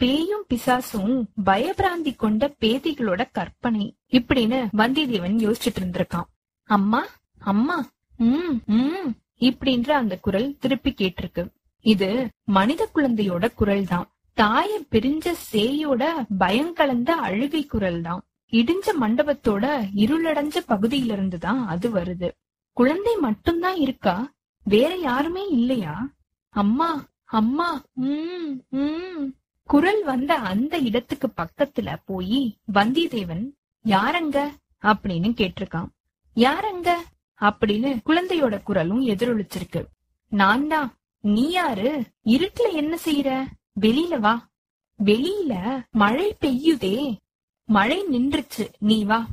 பேயும் 0.00 0.46
பிசாசும் 0.50 1.14
பயபிராந்தி 1.44 2.12
கொண்ட 2.16 2.42
பேதிகளோட 2.60 3.22
கற்பனை 3.32 3.84
இப்படின்னு 4.10 4.58
வந்தியத்தேவன் 4.80 5.36
யோசிச்சுட்டு 5.44 5.80
இருந்திருக்கான். 5.80 6.28
அம்மா 6.70 7.00
அம்மா 7.42 7.76
உம் 8.18 8.58
உம் 8.76 9.08
இப்படின்ற 9.38 9.90
அந்த 9.92 10.14
குரல் 10.18 10.48
திருப்பி 10.58 10.90
கேட்டிருக்கு. 10.90 11.42
இது 11.84 12.10
மனித 12.56 12.82
குழந்தையோட 12.94 13.46
குரல் 13.54 13.84
தான் 13.84 14.06
தாய 14.38 14.70
பிரிஞ்ச 14.92 15.26
சேயோட 15.52 16.02
பயங்கலந்த 16.38 17.10
அழுகை 17.26 17.62
குரல் 17.64 18.00
தான் 18.02 18.22
இடிஞ்ச 18.52 18.86
மண்டபத்தோட 19.02 19.64
இருளடைஞ்ச 19.94 20.56
பகுதியிலிருந்து 20.66 21.38
தான் 21.38 21.66
அது 21.66 21.88
வருது. 21.90 22.28
குழந்தை 22.76 23.14
மட்டும்தான் 23.26 23.78
இருக்கா? 23.84 24.16
வேற 24.66 24.92
யாருமே 25.08 25.44
இல்லையா? 25.48 25.94
அம்மா 26.54 26.90
அம்மா 27.40 27.68
உம் 28.08 28.52
உம் 28.82 29.24
குரல் 29.66 30.04
வந்த 30.04 30.34
அந்த 30.34 30.78
இடத்துக்கு 30.78 31.32
பக்கத்துல 31.36 31.96
போய் 32.04 32.56
வந்தியத்தேவன் 32.74 33.50
யாரங்க? 33.82 34.52
அப்படின்னு 34.82 35.32
கேட்டிருக்கான். 35.36 35.88
யாரங்க? 36.34 37.04
அப்படின்னு 37.40 37.98
குழந்தையோட 38.06 38.62
குரலும் 38.62 39.06
எதிரொலிச்சிருக்கு. 39.06 39.84
நான் 40.28 40.68
தான் 40.68 40.94
நீ 41.20 41.48
யாரு? 41.50 42.02
இருட்டுல 42.24 42.72
என்ன 42.72 42.98
செய்யற 43.04 43.46
வெளியில 43.80 44.18
வா. 44.18 44.48
வெளியில 45.04 45.82
மழை 45.90 46.36
பெய்யுதே. 46.40 47.16
மழை 47.64 48.04
நின்றுச்சு. 48.06 48.72
நீ 48.78 49.04
வா. 49.04 49.26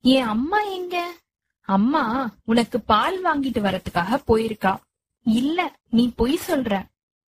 என் 0.00 0.22
அம்மா 0.22 0.60
எங்க? 0.60 1.12
அம்மா 1.60 2.34
உனக்கு 2.44 2.80
பால் 2.80 3.24
வாங்கிட்டு 3.24 3.60
வரதுக்காக 3.60 4.22
போயிருக்கா. 4.26 4.76
இல்ல 5.22 5.76
நீ 5.90 6.12
பொய் 6.16 6.38
சொல்ற. 6.46 6.84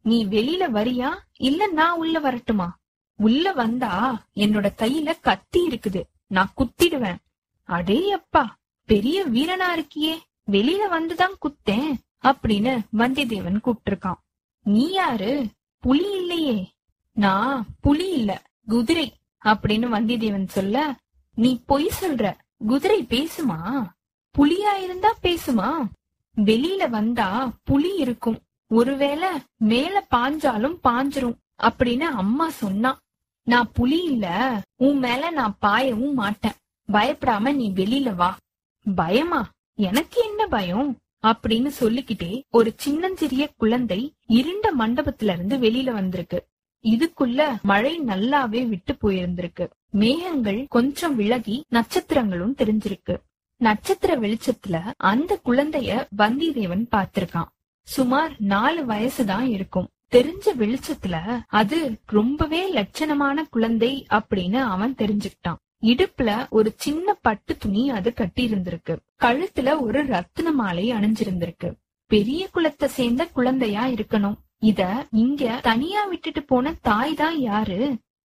நீ 0.08 0.26
வெளியில 0.26 0.60
வரியா? 0.60 1.08
இல்ல 1.36 1.66
நான் 1.66 1.96
உள்ள 1.96 2.18
வரட்டுமா? 2.18 2.76
உள்ள 3.16 3.52
வந்தா 3.52 4.22
என்னோட 4.34 4.68
கையில 4.78 5.14
கத்தி 5.20 5.66
இருக்குது. 5.68 6.02
நான் 6.26 6.52
குத்திடுவேன். 6.56 7.16
அடே 7.62 8.12
அப்பா 8.12 8.56
பெரிய 8.84 9.26
வீரனா 9.28 9.68
இருக்கியே. 9.76 10.18
வெளியில 10.50 10.78
வந்துதான் 10.90 11.34
குத்தேன் 11.40 11.94
அப்படின்னு 12.22 12.80
வந்தியத்தேவன் 12.98 13.60
கூப்பிட்டிருக்கான். 13.64 14.20
நீ 14.62 14.90
யாரு? 14.90 15.46
புலி 15.78 16.10
இல்லையே. 16.16 16.72
நான் 17.12 17.66
புலி 17.80 18.08
இல்ல 18.10 18.42
குதிரை 18.66 19.12
அப்படின்னு 19.44 19.86
வந்தியத்தேவன் 19.96 20.46
சொல்ல 20.46 20.96
நீ 21.34 21.62
பொய் 21.66 21.90
சொல்ற. 22.00 22.36
குதிரை 22.66 23.02
பேசுமா? 23.02 23.90
புலியா 24.38 24.72
இருந்தா 24.82 25.14
பேசுமா? 25.22 25.70
வெளியில 26.36 26.88
வந்தா 26.88 27.52
புலி 27.64 27.96
இருக்கும். 27.96 28.42
ஒருவேளை 28.72 29.28
மேல 29.56 30.06
பாஞ்சாலும் 30.10 30.78
பாஞ்சிரும் 30.84 31.36
அப்படின்னு 31.62 32.00
அம்மா 32.00 32.50
சொன்னா. 32.50 32.98
நான் 33.42 33.72
புலி 33.72 34.04
இல்ல. 34.04 34.60
உன் 34.76 34.98
மேல 34.98 35.30
நான் 35.30 35.56
பாயவும் 35.62 36.12
மாட்டேன். 36.12 36.52
பயப்படாம 36.92 37.54
நீ 37.54 37.70
வெளியில 37.70 38.14
வா. 38.14 38.36
பயமா? 38.94 39.50
எனக்கு 39.74 40.24
என்ன 40.28 40.46
பயம்? 40.46 40.96
அப்படின்னு 41.26 41.66
சொல்லிக்கிட்டே 41.66 42.42
ஒரு 42.50 42.72
சின்னஞ்சிறிய 42.76 43.50
குழந்தை 43.56 44.12
இருண்ட 44.26 44.72
மண்டபத்துல 44.78 45.32
இருந்து 45.32 45.56
வெளியில 45.56 45.92
வந்திருக்கு. 45.92 46.46
இதுக்குள்ள 46.82 47.60
மழை 47.62 48.00
நல்லாவே 48.00 48.68
விட்டு 48.68 48.92
போயிருந்திருக்கு. 48.92 49.70
மேகங்கள் 49.90 50.66
கொஞ்சம் 50.68 51.16
விலகி 51.16 51.64
நட்சத்திரங்களும் 51.72 52.54
தெரிஞ்சிருக்கு. 52.56 53.16
நட்சத்திர 53.56 54.16
வெளிச்சத்துல 54.16 54.92
அந்த 54.96 55.40
குழந்தைய 55.44 56.06
வந்திதேவன் 56.18 56.86
பாத்திருக்கான் 56.90 57.48
சுமார் 57.94 58.32
நாலு 58.38 58.80
வயசுதான் 58.86 59.46
இருக்கும். 59.48 59.88
தெரிஞ்ச 60.14 60.46
வெளிச்சத்துல 60.62 61.16
அது 61.48 61.78
ரொம்பவே 62.06 62.60
லட்சணமான 62.72 63.44
குழந்தை 63.50 64.06
அப்படின்னு 64.10 64.58
அவன் 64.74 64.94
தெரிஞ்சுக்கிட்டான். 64.98 65.60
இடுப்புல 65.82 66.30
ஒரு 66.48 66.70
சின்ன 66.76 67.14
பட்டு 67.26 67.56
துணி 67.56 67.90
அது 67.90 68.08
கட்டி 68.12 68.44
இருந்திருக்கு 68.46 68.94
கழுத்துல 69.24 69.80
ஒரு 69.80 70.06
ரத்தின 70.06 70.52
மாலை 70.52 70.92
அணிஞ்சிருந்திருக்கு. 70.92 71.70
பெரிய 72.10 72.48
குலத்தை 72.54 72.88
சேர்ந்த 72.96 73.26
குழந்தையா 73.26 73.84
இருக்கணும். 73.86 74.38
இத 74.58 74.82
இங்க 75.10 75.60
தனியா 75.62 76.04
விட்டுட்டு 76.04 76.42
போன 76.42 76.74
தாய் 76.82 77.14
தான் 77.14 77.38
யாரு? 77.40 77.80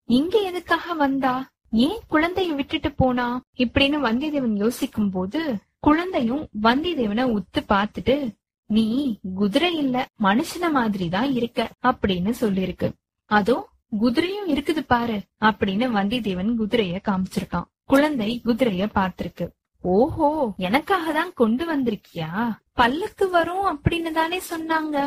இங்க 0.09 0.35
எதுக்காக 0.49 0.93
வந்தா? 0.93 1.35
ஏன் 1.71 1.99
குழந்தைய 2.11 2.55
விட்டுட்டு 2.55 2.91
போனா? 2.91 3.27
இப்படின்னு 3.57 3.99
வந்தியத்தேவன் 4.07 4.61
யோசிக்கும் 4.63 5.11
போது 5.11 5.41
குழந்தையும் 5.79 6.43
வந்தியத்தேவனை 6.61 7.25
உத்து 7.37 7.61
பார்த்துட்டு 7.67 8.15
நீ 8.69 8.85
குதிரை 9.39 9.71
இல்ல 9.77 10.05
மனுஷன 10.23 10.71
மாதிரி 10.71 11.09
தான் 11.09 11.31
இருக்க 11.31 11.69
அப்படின்னு 11.89 12.31
சொல்லிருக்கு. 12.41 12.87
அதோ 13.31 13.57
குதிரையும் 13.99 14.47
இருக்குது 14.53 14.81
பாரு 14.93 15.17
அப்படின்னு 15.41 15.85
வந்தியத்தேவன் 15.97 16.51
குதிரைய 16.61 16.99
காமிச்சிருக்கான். 17.09 17.67
குழந்தை 17.85 18.29
குதிரைய 18.45 18.83
பார்த்திருக்கு. 18.99 19.45
ஓஹோ 19.83 20.29
எனக்காக 20.57 21.05
தான் 21.11 21.31
கொண்டு 21.33 21.63
வந்திருக்கியா? 21.65 22.31
பல்லுக்கு 22.79 23.25
வரும் 23.29 23.65
அப்படின்னு 23.71 24.11
தானே 24.11 24.39
சொன்னாங்க. 24.49 24.97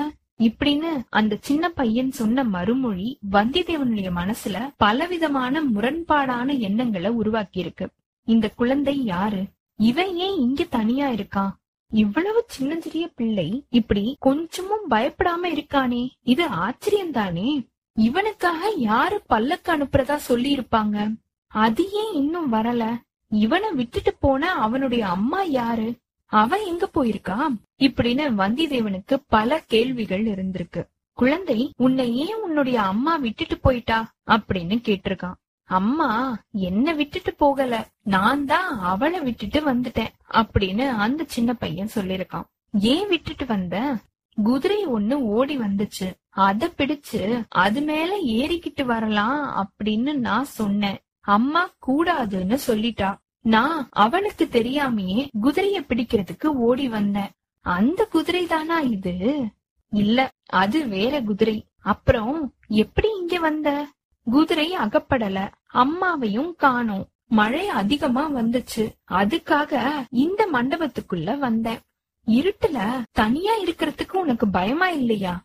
இப்படின்னு 0.41 0.91
அந்த 1.19 1.35
சின்ன 1.41 1.69
பையன் 1.69 2.11
சொன்ன 2.11 2.45
மறுமொழி 2.55 3.09
வந்தியத்தேவனுடைய 3.33 4.09
மனசுல 4.21 4.57
பலவிதமான 4.77 5.63
முரண்பாடான 5.75 6.59
எண்ணங்களை 6.59 7.11
உருவாக்கி 7.11 7.59
இருக்கு 7.59 7.87
இந்த 8.29 8.47
குழந்தை 8.61 9.05
யாரு? 9.05 9.43
இவன் 9.81 10.13
ஏன் 10.27 10.37
இங்க 10.47 10.65
தனியா 10.65 11.09
இருக்கான்? 11.09 11.53
இவ்வளவு 11.93 12.45
சின்னஞ்சிறிய 12.47 13.09
பிள்ளை 13.15 13.65
இப்படி 13.71 14.17
கொஞ்சமும் 14.19 14.91
பயப்படாம 14.91 15.43
இருக்கானே? 15.43 16.09
இது 16.23 16.47
ஆச்சரியம் 16.47 17.11
தானே 17.11 17.67
இவனுக்காக 17.97 18.73
யாரு 18.77 19.23
பல்லக்கு 19.27 19.77
அனுப்புறதா 19.77 20.17
சொல்லி 20.17 20.57
இருப்பாங்க 20.57 21.15
அது 21.47 21.93
ஏன் 21.93 22.13
இன்னும் 22.15 22.53
வரல? 22.53 22.97
இவனை 23.29 23.73
விட்டுட்டு 23.73 24.15
போன 24.21 24.53
அவனுடைய 24.53 25.09
அம்மா 25.09 25.43
யாரு? 25.43 25.95
அவன் 26.27 26.65
எங்க 26.65 26.91
போயிருக்கா? 26.95 27.39
இப்படின்னு 27.79 28.25
வந்திதேவனுக்கு 28.43 29.17
பல 29.27 29.61
கேள்விகள் 29.67 30.25
இருந்திருக்கு. 30.25 30.83
குழந்தை 31.13 31.73
உன்னை 31.77 32.17
ஏன் 32.17 32.43
உன்னுடைய 32.43 32.83
அம்மா 32.83 33.17
விட்டுட்டு 33.17 33.59
போயிட்டா? 33.59 34.13
அப்படின்னு 34.27 34.77
கேட்டிருக்கான். 34.89 35.39
அம்மா 35.69 36.39
என்ன 36.53 36.93
விட்டுட்டு 36.93 37.35
போகல. 37.35 37.89
நான் 38.03 38.45
தான் 38.45 38.81
அவளை 38.81 39.21
விட்டுட்டு 39.21 39.61
வந்துட்டேன் 39.73 40.13
அப்படின்னு 40.31 40.89
அந்த 40.89 41.25
சின்ன 41.27 41.55
பையன் 41.55 41.89
சொல்லிருக்கான் 41.95 42.47
ஏன் 42.81 43.09
விட்டுட்டு 43.09 43.47
வந்த? 43.47 43.97
குதிரை 44.43 44.87
ஒண்ணு 44.87 45.13
ஓடி 45.13 45.59
வந்துச்சு. 45.59 46.13
அத 46.29 46.71
பிடிச்சு 46.77 47.45
அது 47.49 47.81
மேல 47.81 48.19
ஏறிக்கிட்டு 48.21 48.85
வரலாம் 48.85 49.41
அப்படின்னு 49.65 50.13
நான் 50.15 50.45
சொன்னேன். 50.45 50.99
அம்மா 51.21 51.71
கூடாதுன்னு 51.87 52.59
சொல்லிட்டா. 52.67 53.17
நான் 53.41 53.89
அவனுக்கு 53.91 54.49
தெரியாமையே 54.53 55.29
குதிரைய 55.43 55.79
பிடிக்கிறதுக்கு 55.89 56.47
ஓடி 56.47 56.89
வந்தேன். 56.89 57.31
அந்த 57.61 58.05
குதிரை 58.05 58.47
தானா 58.47 58.79
இது? 58.81 59.45
இல்ல 59.91 60.31
அது 60.47 60.89
வேற 60.89 61.23
குதிரை. 61.23 61.67
அப்புறம் 61.81 62.55
எப்படி 62.69 63.09
இங்க 63.19 63.39
வந்த? 63.39 63.89
குதிரை 64.31 64.77
அகப்படல. 64.77 65.53
அம்மாவையும் 65.75 66.55
காணோம். 66.57 67.09
மழை 67.29 67.69
அதிகமா 67.69 68.31
வந்துச்சு. 68.31 68.93
அதுக்காக 69.11 70.05
இந்த 70.11 70.49
மண்டபத்துக்குள்ள 70.53 71.39
வந்தேன். 71.39 71.79
இருட்டுல 72.27 73.03
தனியா 73.13 73.55
இருக்கிறதுக்கு 73.57 74.13
உனக்கு 74.13 74.49
பயமா 74.49 74.89
இல்லையா? 74.89 75.45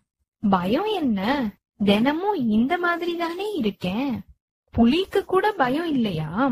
பயம் 0.49 0.85
என்ன? 0.85 1.49
தினமும் 1.77 2.35
இந்த 2.35 2.77
மாதிரி 2.77 3.15
தானே 3.15 3.53
இருக்கேன். 3.53 4.21
புலிக்கு 4.71 5.25
கூட 5.25 5.51
பயம் 5.51 5.85
இல்லையா? 5.85 6.51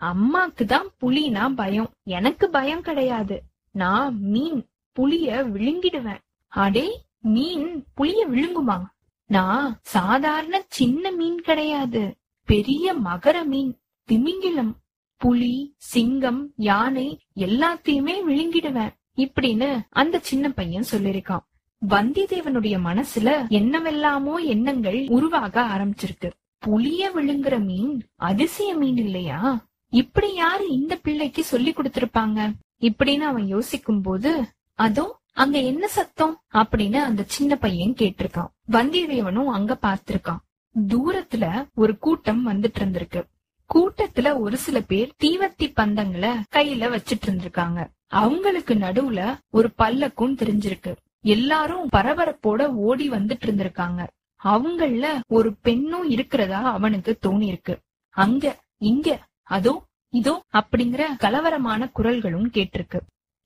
அம்மாக்கு 0.00 0.64
தான் 0.64 0.88
புலினா 1.00 1.54
பயம். 1.54 1.90
எனக்கு 2.04 2.50
பயம் 2.50 2.82
கிடையாது. 2.82 3.42
நான் 3.70 4.20
மீன் 4.20 4.66
புலிய 4.92 5.44
விழுங்கிடுவேன். 5.44 6.18
அடே 6.48 7.02
மீன் 7.20 7.84
புளிய 7.94 8.28
விழுங்குமா? 8.28 8.84
நான் 9.26 9.78
சாதாரண 9.82 10.64
சின்ன 10.68 11.10
மீன் 11.10 11.40
கிடையாது. 11.40 12.16
பெரிய 12.44 12.94
மகர 12.94 13.44
மீன் 13.44 13.80
திமிங்கிலம் 14.04 14.76
புலி 15.16 15.74
சிங்கம் 15.76 16.52
யானை 16.56 17.18
எல்லாத்தையுமே 17.36 18.12
விழுங்கிடுவேன். 18.28 18.94
இப்படின்னு 19.16 19.80
அந்த 19.90 20.18
சின்ன 20.18 20.48
பையன் 20.48 20.84
சொல்லிருக்கான். 20.90 21.44
வந்தியத்தேவனுடைய 21.88 22.76
மனசுல 22.84 23.48
என்னவெல்லாமோ 23.48 24.36
எண்ணங்கள் 24.36 25.06
உருவாக 25.08 25.60
ஆரம்பிச்சிருக்கு. 25.62 26.30
புலிய 26.58 27.10
விழுங்குற 27.14 27.64
மீன் 27.64 28.06
அதிசய 28.16 28.74
மீன் 28.74 28.96
இல்லையா? 28.96 29.66
இப்படி 29.88 30.34
யாரு 30.34 30.70
இந்த 30.70 30.96
பிள்ளைக்கு 30.96 31.44
சொல்லி 31.44 31.70
கொடுத்திருப்பாங்க? 31.70 32.52
இப்படின்னு 32.80 33.20
அவன் 33.20 33.46
யோசிக்கும் 33.46 34.00
போது 34.00 34.44
அதோ 34.74 35.20
அங்க 35.32 35.58
என்ன 35.60 35.88
சத்தம்? 35.88 36.40
அப்படின்னு 36.52 36.96
அந்த 36.96 37.24
சின்ன 37.26 37.56
பையன் 37.56 37.94
கேட்டிருக்கான். 37.98 38.52
வந்தியத்தேவனும் 38.72 39.52
அங்க 39.56 39.78
பார்த்திருக்கான். 39.82 40.42
தூரத்துல 40.88 41.66
ஒரு 41.74 41.98
கூட்டம் 41.98 42.48
வந்துட்டு 42.48 42.80
இருந்திருக்கு. 42.80 43.22
கூட்டத்துல 43.70 44.40
ஒரு 44.40 44.56
சில 44.56 44.80
பேர் 44.80 45.14
தீவத்தி 45.24 45.70
பந்தங்களை 45.74 46.30
கையில 46.30 46.84
வச்சிட்டு 46.94 47.26
இருந்திருக்காங்க. 47.26 47.88
அவங்களுக்கு 48.06 48.74
நடுவுல 48.74 49.38
ஒரு 49.50 49.70
பல்லக்கும் 49.78 50.36
தெரிஞ்சிருக்கு. 50.40 50.96
எல்லாரும் 51.20 51.88
பரபரப்போட 51.92 52.66
ஓடி 52.66 53.10
வந்துட்டு 53.10 53.46
இருந்திருக்காங்க. 53.46 54.06
அவங்கள 54.44 55.20
ஒரு 55.28 55.54
பெண்ணும் 55.62 56.08
இருக்கிறதா 56.08 56.62
அவனுக்கு 56.72 57.18
தோணி 57.22 57.42
இருக்கு 57.42 57.78
அங்க 58.10 58.56
இங்க 58.78 59.08
அதோ 59.42 59.82
இதோ 60.12 60.42
அப்படிங்கிற 60.52 61.02
கலவரமான 61.18 61.90
குரல்களும் 61.96 62.50
கேட்டிருக்கு. 62.56 62.98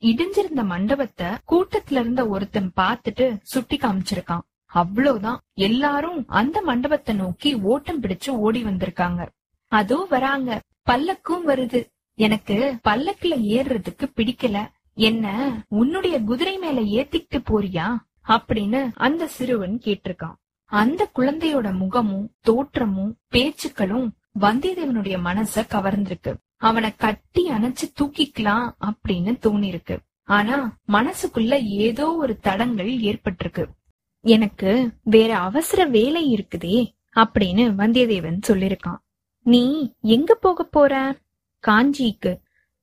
இடிஞ்சிருந்த 0.03 0.65
மண்டபத்தை 0.65 1.27
கூட்டத்துல 1.49 2.01
இருந்த 2.01 2.29
ஒருத்தன் 2.29 2.73
பாத்துட்டு 2.77 3.37
சுட்டி 3.43 3.77
காமிச்சிருக்கான். 3.77 4.45
அவ்வளவுதான். 4.71 5.41
எல்லாரும் 5.55 6.29
அந்த 6.29 6.63
மண்டபத்தை 6.63 7.15
நோக்கி 7.15 7.55
ஓட்டம் 7.55 8.03
பிடிச்சு 8.03 8.29
ஓடி 8.29 8.65
வந்திருக்காங்க. 8.65 9.29
அதோ 9.69 10.07
வராங்க. 10.09 10.63
பல்லக்கும் 10.91 11.41
வருது. 11.47 11.87
எனக்கு 12.15 12.79
பல்லக்குல 12.89 13.35
ஏறுறதுக்கு 13.53 14.11
பிடிக்கல. 14.17 14.69
என்ன 14.95 15.57
உன்னுடைய 15.69 16.21
குதிரை 16.21 16.59
மேல 16.59 16.81
ஏத்திக்கிட்டு 16.81 17.43
போறியா? 17.45 17.97
அப்படின்னு 18.29 18.91
அந்த 18.95 19.27
சிறுவன் 19.27 19.81
கேட்டிருக்கான். 19.85 20.35
அந்த 20.65 21.11
குழந்தையோட 21.17 21.77
முகமும் 21.77 22.35
தோற்றமும் 22.41 23.17
பேச்சுக்களும் 23.29 24.13
வந்தியத்தேவனுடைய 24.41 25.19
மனச 25.25 25.55
கவர்ந்திருக்கு. 25.55 26.35
அவனை 26.57 26.97
கட்டி 26.97 27.51
அணைச்சு 27.51 27.93
தூக்கிக்கலாம் 28.01 28.73
அப்படின்னு 28.87 29.39
தோணிருக்கு. 29.47 29.99
ஆனா 30.25 30.77
மனசுக்குள்ள 30.89 31.65
ஏதோ 31.65 32.15
ஒரு 32.15 32.39
தடங்கள் 32.39 32.91
ஏற்பட்டிருக்கு. 32.91 33.67
எனக்கு 34.21 34.91
வேற 35.03 35.39
அவசர 35.39 35.89
வேலை 35.89 36.35
இருக்குதே 36.35 36.93
அப்படின்னு 37.17 37.73
வந்தியத்தேவன் 37.79 38.41
சொல்லிருக்கான். 38.49 38.97
நீ 39.43 39.93
எங்க 40.01 40.35
போக 40.35 40.65
போற? 40.65 41.17
காஞ்சிக்கு. 41.67 42.37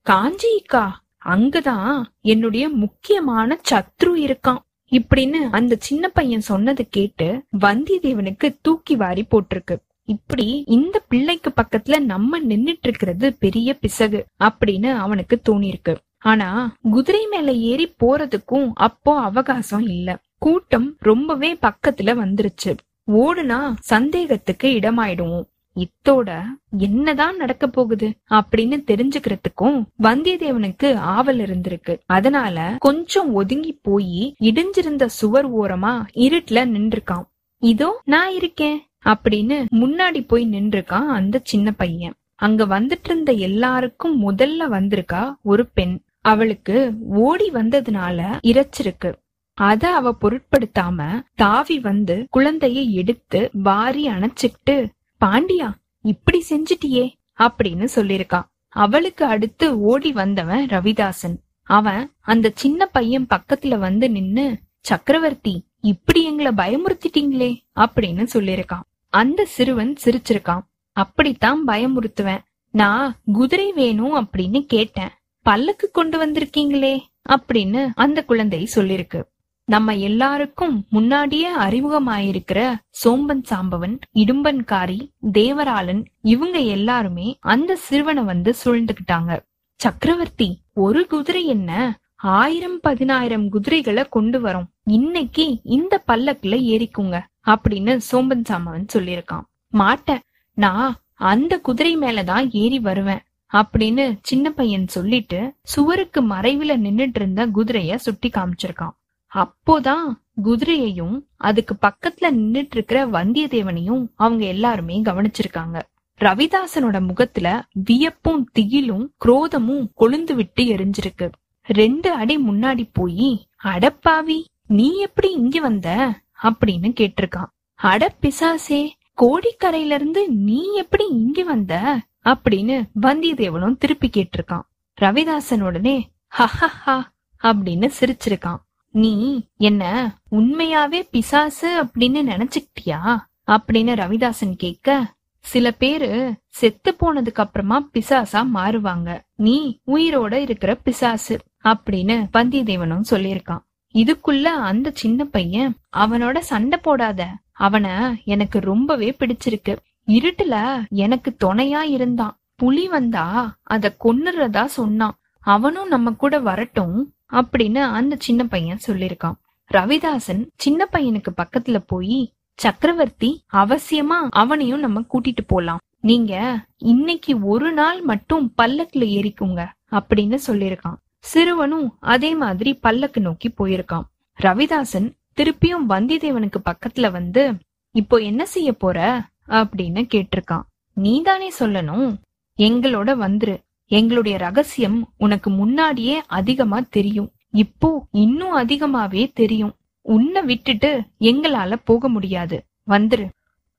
காஞ்சிக்கா? 0.09 0.89
அங்கதான் 1.25 2.03
என்னுடைய 2.21 2.69
முக்கியமான 2.69 3.59
சத்ரு 3.69 4.15
இருக்கான் 4.15 4.57
இப்படின்னு 4.91 5.49
அந்த 5.51 5.75
சின்ன 5.79 6.07
பையன் 6.07 6.39
சொன்னதை 6.39 6.87
கேட்டு 6.89 7.43
வந்தியத்தேவனுக்கு 7.59 8.57
தூக்கி 8.61 8.95
வாரி 8.95 9.25
போட்டிருக்கு. 9.31 9.75
இப்படி 10.03 10.63
இந்த 10.65 10.99
பிள்ளைக்கு 10.99 11.53
பக்கத்துல 11.55 11.99
நம்ம 11.99 12.39
நின்னுட்டு 12.39 12.77
இருக்கிறது 12.81 13.33
பெரிய 13.33 13.73
பிசகு 13.73 14.25
அப்படின்னு 14.39 14.91
அவனுக்கு 14.91 15.41
தோணிருக்கு 15.49 15.95
ஆனா 16.17 16.75
குதிரை 16.81 17.27
மேல 17.27 17.51
ஏறி 17.51 17.95
போறதுக்கும் 17.99 18.71
அப்போ 18.73 19.19
அவகாசம் 19.19 19.87
இல்லை. 19.87 20.15
கூட்டம் 20.37 20.95
ரொம்பவே 20.99 21.53
பக்கத்துல 21.53 22.15
வந்துருச்சு. 22.21 22.77
ஓடுனா 23.11 23.73
சந்தேகத்துக்கு 23.79 24.67
இடமாயிடுவோம். 24.79 25.45
இத்தோட 25.75 26.43
என்னதான் 26.77 27.37
நடக்க 27.37 27.67
போகுது 27.67 28.07
அப்படின்னு 28.29 28.77
தெரிஞ்சுக்கிறதுக்கும் 28.91 29.83
வந்தியத்தேவனுக்கு 30.03 30.95
ஆவல் 30.95 31.39
இருந்திருக்கு. 31.39 31.99
அதனால 32.05 32.75
கொஞ்சம் 32.79 33.33
ஒதுங்கி 33.33 33.79
போய் 33.81 34.35
இடிஞ்சிருந்த 34.39 35.05
சுவர் 35.05 35.47
ஓரமா 35.55 35.93
இருட்டுல 36.15 36.63
நின்றுக்கான். 36.75 37.25
இதோ 37.61 38.01
நான் 38.05 38.33
இருக்கேன் 38.33 38.79
அப்படின்னு 39.05 39.65
முன்னாடி 39.71 40.27
போய் 40.27 40.47
நின்றுக்கான் 40.51 41.07
அந்த 41.17 41.41
சின்ன 41.43 41.71
பையன். 41.71 42.13
அங்க 42.35 42.65
வந்துட்டு 42.65 43.05
இருந்த 43.05 43.31
எல்லாருக்கும் 43.31 44.15
முதல்ல 44.29 44.63
வந்திருக்கா 44.71 45.33
ஒரு 45.41 45.67
பெண். 45.73 45.99
அவளுக்கு 46.21 46.93
ஓடி 47.07 47.51
வந்ததுனால 47.51 48.19
இறைச்சிருக்கு 48.43 49.13
அத 49.57 49.93
அவ 49.95 50.15
பொருட்படுத்தாம 50.21 51.21
தாவி 51.35 51.79
வந்து 51.79 52.27
குழந்தைய 52.33 52.89
எடுத்து 52.89 53.49
வாரி 53.53 54.07
அணைச்சுக்கிட்டு 54.07 54.89
பாண்டியா 55.25 55.73
இப்படி 56.01 56.45
செஞ்சிட்டியே 56.49 57.13
அப்படின்னு 57.39 57.87
சொல்லிருக்கான் 57.95 58.47
அவளுக்கு 58.67 59.25
அடுத்து 59.25 59.79
ஓடி 59.81 60.11
வந்தவன் 60.11 60.65
ரவிதாசன். 60.65 61.37
அவன் 61.63 62.11
அந்த 62.21 62.51
சின்ன 62.55 62.85
பையன் 62.85 63.27
பக்கத்துல 63.29 63.77
வந்து 63.77 64.09
நின்னு 64.09 64.59
சக்கரவர்த்தி 64.79 65.65
இப்படி 65.81 66.23
எங்களை 66.23 66.51
பயமுறுத்திட்டீங்களே 66.51 67.51
அப்படின்னு 67.75 68.27
சொல்லிருக்கான் 68.33 68.85
அந்த 69.09 69.45
சிறுவன் 69.45 69.95
சிரிச்சிருக்கான். 70.03 70.65
அப்படித்தான் 70.91 71.67
பயமுறுத்துவேன். 71.67 72.43
நான் 72.71 73.15
குதிரை 73.33 73.71
வேணும் 73.71 74.15
அப்படின்னு 74.15 74.65
கேட்டேன். 74.65 75.09
பல்லக்கு 75.41 75.91
கொண்டு 75.91 76.17
வந்திருக்கீங்களே 76.25 76.99
அப்படின்னு 77.29 77.89
அந்த 77.95 78.25
குழந்தை 78.25 78.69
சொல்லிருக்கு 78.75 79.21
நம்ம 79.67 79.93
எல்லாருக்கும் 79.97 80.75
முன்னாடியே 80.89 81.57
அறிமுகமாயிருக்கிற 81.57 82.59
சோம்பன் 83.03 83.41
சாம்பவன் 83.49 83.95
இடும்பன்காரி 84.13 84.97
தேவராளன் 85.31 86.01
இவங்க 86.21 86.57
எல்லாருமே 86.75 87.27
அந்த 87.53 87.75
சிறுவனை 87.75 88.23
வந்து 88.23 88.53
சூழ்ந்துகிட்டாங்க 88.63 89.39
சக்கரவர்த்தி 89.79 90.49
ஒரு 90.73 91.07
குதிரை 91.07 91.45
என்ன 91.45 91.71
ஆயிரம் 92.15 92.79
பதினாயிரம் 92.79 93.49
குதிரைகளை 93.49 94.03
கொண்டு 94.09 94.37
வரோம். 94.41 94.67
இன்னைக்கு 94.83 95.45
இந்த 95.63 96.03
பல்லக்குல 96.07 96.55
ஏறிக்குங்க 96.73 97.17
அப்படின்னு 97.45 97.93
சோம்பன் 98.11 98.45
சாம்பவன் 98.49 98.85
சொல்லியிருக்கான். 98.93 99.45
மாட்டேன் 99.73 100.23
நான் 100.57 100.95
அந்த 101.31 101.59
குதிரை 101.59 101.97
மேலதான் 101.97 102.47
ஏறி 102.51 102.79
வருவேன் 102.79 103.23
அப்படின்னு 103.51 104.05
சின்ன 104.21 104.49
பையன் 104.49 104.87
சொல்லிட்டு 104.87 105.39
சுவருக்கு 105.63 106.21
மறைவுல 106.23 106.77
நின்னுட்டு 106.85 107.19
இருந்த 107.21 107.47
குதிரைய 107.47 107.95
சுட்டி 107.95 108.29
காமிச்சிருக்கான். 108.29 108.95
அப்போதான் 109.35 110.03
குதிரையையும் 110.43 111.19
அதுக்கு 111.35 111.75
பக்கத்துல 111.81 112.21
நின்னுட்டு 112.21 112.67
இருக்கிற 112.71 113.05
வந்தியத்தேவனையும் 113.05 114.07
அவங்க 114.15 114.45
எல்லாருமே 114.45 115.01
கவனிச்சிருக்காங்க. 115.01 115.81
ரவிதாசனோட 116.19 117.07
முகத்துல 117.07 117.67
வியப்பும் 117.71 118.49
திகிலும் 118.59 119.05
குரோதமும் 119.25 119.87
கொழுந்து 119.97 120.33
விட்டு 120.33 120.63
எரிஞ்சிருக்கு. 120.63 121.31
ரெண்டு 121.63 122.11
அடி 122.11 122.37
முன்னாடி 122.37 122.89
போய் 122.93 123.47
அடப்பாவி 123.63 124.45
நீ 124.67 124.97
எப்படி 124.97 125.31
இங்க 125.31 125.59
வந்த? 125.59 126.19
அப்படின்னு 126.43 126.93
கேட்டிருக்கான். 126.99 127.49
அட 127.75 128.15
பிசாசே 128.21 128.89
கோடிக்கரையில 129.21 129.93
இருந்து 129.93 130.31
நீ 130.31 130.73
எப்படி 130.73 131.07
இங்க 131.07 131.43
வந்த? 131.43 131.99
அப்படின்னு 132.25 132.83
வந்தியத்தேவனும் 133.01 133.77
திருப்பி 133.77 134.09
கேட்டிருக்கான். 134.09 134.61
ரவிதாசன் 135.01 135.61
உடனே 135.61 136.11
ஹஹஹா 136.37 137.01
அப்படின்னு 137.43 137.91
சிரிச்சிருக்கான். 137.99 138.57
நீ 138.95 139.45
என்ன 139.57 140.15
உண்மையாவே 140.31 141.07
பிசாசு 141.11 141.83
அப்படின்னு 141.83 142.31
நினைச்சுக்கிட்டியா? 142.31 143.17
அப்படின்னு 143.47 143.95
ரவிதாசன் 143.95 144.55
கேட்க 144.55 145.13
சில 145.39 145.71
பேரு 145.71 146.33
செத்து 146.47 146.95
போனதுக்கு 146.99 147.33
அப்புறமா 147.33 147.89
பிசாசா 147.93 148.45
மாறுவாங்க. 148.53 149.19
நீ 149.35 149.79
உயிரோட 149.87 150.33
இருக்கிற 150.33 150.75
பிசாசு 150.75 151.39
அப்படின்னு 151.63 152.27
வந்தியத்தேவனும் 152.33 153.01
சொல்லியிருக்கான். 153.09 153.63
இதுக்குள்ள 153.93 154.43
அந்த 154.43 154.91
சின்ன 154.93 155.25
பையன் 155.25 155.75
அவனோட 155.97 156.39
சண்டை 156.39 156.79
போடாத. 156.79 157.27
அவன 157.59 158.15
எனக்கு 158.23 158.59
ரொம்பவே 158.59 159.15
பிடிச்சிருக்கு. 159.19 159.75
இருட்டுல 160.07 160.83
எனக்கு 160.89 161.35
துணையா 161.45 161.81
இருந்தான். 161.81 162.39
புலி 162.55 162.87
வந்தா 162.87 163.57
அத 163.63 163.95
கொன்னுறதா 164.03 164.65
சொன்னான். 164.65 165.17
அவனும் 165.39 165.87
நம்ம 165.87 166.11
கூட 166.11 166.39
வரட்டும். 166.39 167.13
அப்படின்னு 167.31 167.77
அந்த 167.77 168.15
சின்ன 168.19 168.43
பையன் 168.43 168.79
சொல்லிருக்கான் 168.87 169.35
ரவிதாசன் 169.73 170.47
சின்ன 170.55 170.89
பையனுக்கு 170.91 171.27
பக்கத்துல 171.37 171.77
போய் 171.87 172.33
சக்கரவர்த்தி 172.55 173.43
அவசியமா 173.53 174.27
அவனையும் 174.29 174.79
நம்ம 174.79 174.99
கூட்டிட்டு 174.99 175.43
போலாம். 175.47 175.79
நீங்க 175.99 176.65
இன்னைக்கு 176.77 177.45
ஒரு 177.45 177.71
நாள் 177.71 178.01
மட்டும் 178.01 178.53
பல்லக்குல 178.61 179.05
ஏறிக்குங்க 179.17 179.67
அப்படின்னு 179.91 180.37
சொல்லிருக்கான் 180.47 180.95
சிறுவனும் 181.33 181.89
அதே 181.99 182.35
மாதிரி 182.35 182.73
பல்லக்கு 182.73 183.21
நோக்கி 183.21 183.49
போயிருக்கான். 183.49 184.01
ரவிதாசன் 184.41 185.11
திருப்பியும் 185.37 185.85
வந்தியத்தேவனுக்கு 185.89 186.55
பக்கத்துல 186.65 187.11
வந்து 187.11 187.53
இப்போ 187.91 188.17
என்ன 188.17 188.45
செய்ய 188.45 188.73
போற? 188.73 189.25
அப்படின்னு 189.47 190.07
கேட்டிருக்கான். 190.13 190.61
நீதானே 190.93 191.51
சொல்லணும். 191.59 192.15
எங்களோட 192.57 193.09
வந்துரு. 193.25 193.57
எங்களுடைய 193.87 194.37
ரகசியம் 194.37 195.09
உனக்கு 195.17 195.49
முன்னாடியே 195.49 196.21
அதிகமா 196.27 196.79
தெரியும். 196.89 197.31
இப்போ 197.51 198.05
இன்னும் 198.11 198.57
அதிகமாவே 198.57 199.31
தெரியும். 199.33 199.73
உன்னை 200.01 200.41
விட்டுட்டு 200.41 201.03
எங்களால 201.19 201.75
போக 201.83 202.09
முடியாது. 202.09 202.63
வந்துரு. 202.87 203.29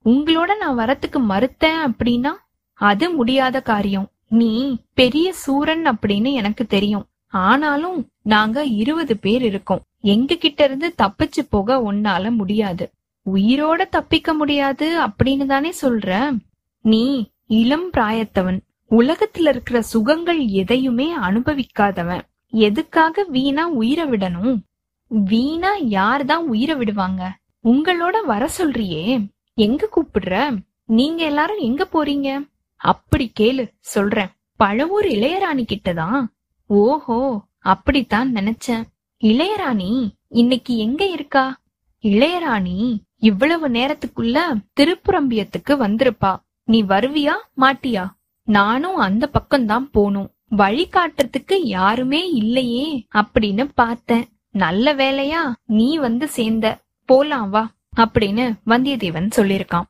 உங்களோட 0.05 0.57
நான் 0.61 0.79
வரத்துக்கு 0.79 1.19
மறுத்தேன் 1.29 1.89
அப்படின்னா 1.89 2.31
அது 2.75 3.11
முடியாத 3.11 3.61
காரியம். 3.61 4.09
நீ 4.29 4.79
பெரிய 4.95 5.33
சூரன் 5.33 5.85
அப்படின்னு 5.85 6.33
எனக்கு 6.33 6.67
தெரியும். 6.67 7.07
ஆனாலும் 7.27 8.09
நாங்க 8.23 8.65
இருபது 8.65 9.17
பேர் 9.17 9.43
இருக்கோம். 9.43 9.83
எங்க 10.01 10.35
கிட்ட 10.35 10.65
இருந்து 10.65 10.95
தப்பிச்சு 11.03 11.47
போக 11.49 11.93
உன்னால 11.93 12.31
முடியாது. 12.31 12.91
உயிரோட 13.35 13.89
தப்பிக்க 13.89 14.35
முடியாது 14.35 15.01
அப்படின்னு 15.01 15.47
தானே 15.47 15.73
சொல்ற. 15.83 16.39
நீ 16.81 17.31
இளம் 17.47 17.91
பிராயத்தவன். 17.91 18.66
உலகத்துல 18.91 19.49
இருக்கிற 19.49 19.83
சுகங்கள் 19.83 20.47
எதையுமே 20.47 21.17
அனுபவிக்காதவன். 21.17 22.21
எதுக்காக 22.47 23.25
வீணா 23.25 23.69
உயிரை 23.69 24.09
விடணும்? 24.09 24.59
வீணா 25.07 25.77
யார்தான் 25.77 26.47
உயிரை 26.47 26.77
விடுவாங்க? 26.77 27.37
உங்களோட 27.65 28.17
வர 28.27 28.51
சொல்றியே. 28.59 29.27
எங்க 29.55 29.89
கூப்பிடுற? 29.97 30.59
நீங்க 30.85 31.25
எல்லாரும் 31.25 31.59
எங்க 31.59 31.89
போறீங்க? 31.93 32.49
அப்படி 32.77 33.33
கேளு 33.41 33.71
சொல்றேன். 33.79 34.29
பழவூர் 34.65 35.05
இளையராணி 35.05 35.67
கிட்டதான். 35.73 36.27
ஓஹோ 36.67 37.43
அப்படித்தான் 37.59 38.33
நினைச்சேன். 38.33 38.83
இளையராணி 39.21 40.09
இன்னைக்கு 40.29 40.77
எங்க 40.77 41.07
இருக்கா? 41.07 41.61
இளையராணி 42.03 42.99
இவ்வளவு 43.17 43.69
நேரத்துக்குள்ள 43.69 44.39
திருப்புரம்பியத்துக்கு 44.81 45.71
வந்திருப்பா. 45.71 46.37
நீ 46.65 46.83
வருவியா 46.83 47.33
மாட்டியா? 47.57 48.09
நானும் 48.47 48.97
அந்த 48.97 49.31
பக்கம்தான் 49.33 49.89
போனோம் 49.95 50.31
வழி 50.49 50.89
காட்டுறதுக்கு 50.89 51.55
யாருமே 51.63 52.31
இல்லையே 52.31 53.07
அப்படின்னு 53.15 53.69
பார்த்தேன். 53.75 54.29
நல்ல 54.51 54.95
வேலையா 54.95 55.41
நீ 55.67 55.97
வந்து 55.97 56.29
சேர்ந்த. 56.29 56.79
போலாம் 57.05 57.51
வா 57.51 57.71
அப்படின்னு 57.97 58.53
வந்தியத்தேவன் 58.67 59.29
சொல்லிருக்கான் 59.37 59.89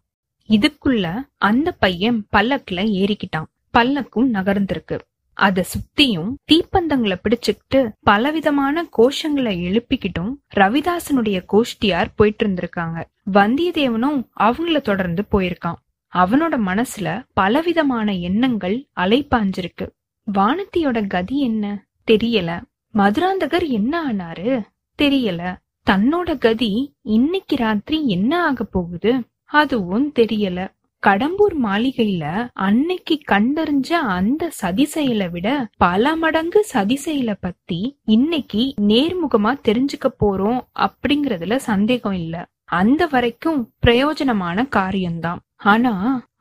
இதுக்குள்ள 0.49 1.21
அந்த 1.39 1.73
பையன் 1.73 2.27
பல்லக்குல 2.37 2.83
ஏறிக்கிட்டான். 3.01 3.51
பல்லக்கும் 3.79 4.29
நகர்ந்திருக்கு. 4.33 4.99
அத 5.35 5.65
சுத்தியும் 5.73 6.35
தீப்பந்தங்களை 6.53 7.17
பிடிச்சுக்கிட்டு 7.23 7.93
பலவிதமான 8.01 8.87
கோஷங்களை 8.99 9.55
எழுப்பிக்கிட்டும் 9.67 10.33
ரவிதாசனுடைய 10.57 11.45
கோஷ்டியார் 11.53 12.13
போயிட்டு 12.17 12.47
இருந்திருக்காங்க. 12.47 13.05
வந்தியத்தேவனும் 13.33 14.29
அவங்கள 14.41 14.81
தொடர்ந்து 14.81 15.25
போயிருக்கான். 15.33 15.81
அவனோட 16.17 16.55
மனசுல 16.67 17.25
பலவிதமான 17.35 18.15
எண்ணங்கள் 18.15 18.87
அலைப்பாஞ்சிருக்கு. 18.97 19.87
வானத்தியோட 20.35 21.07
கதி 21.07 21.41
என்ன? 21.41 21.87
தெரியல. 22.11 22.63
மதுராந்தகர் 22.95 23.69
என்ன 23.69 24.13
ஆனாரு? 24.13 24.63
தெரியல. 25.03 25.57
தன்னோட 25.91 26.39
கதி 26.39 26.95
இன்னைக்கு 27.03 27.57
ராத்திரி 27.57 28.09
என்ன 28.09 28.45
ஆக 28.45 28.65
போகுது? 28.65 29.13
அதுவும் 29.45 30.13
தெரியல. 30.15 30.75
கடம்பூர் 31.07 31.55
மாளிகையில 31.65 32.49
அன்னைக்கு 32.53 33.21
கண்டறிஞ்ச 33.33 33.93
அந்த 33.93 34.51
சதி 34.51 34.85
செயலை 34.85 35.29
விட 35.29 35.69
பல 35.77 36.17
மடங்கு 36.17 36.65
சதி 36.65 36.97
செயலை 36.97 37.35
பத்தி 37.41 37.99
இன்னைக்கு 38.05 38.75
நேர்முகமா 38.81 39.55
தெரிஞ்சுக்க 39.69 40.07
போறோம் 40.21 40.61
அப்படிங்கறதுல 40.79 41.57
சந்தேகம் 41.57 42.13
இல்ல. 42.13 42.47
அந்த 42.65 43.07
வரைக்கும் 43.07 43.73
பிரயோஜனமான 43.87 44.69
காரியம்தான். 44.69 45.41
ஆனா 45.57 45.93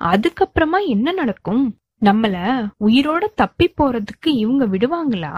அதுக்கப்புறமா 0.04 0.80
என்ன 0.88 1.12
நடக்கும்? 1.12 1.78
நம்மள 2.02 2.36
உயிரோட 2.80 3.24
தப்பி 3.36 3.74
போறதுக்கு 3.78 4.26
இவங்க 4.26 4.66
விடுவாங்களா? 4.66 5.34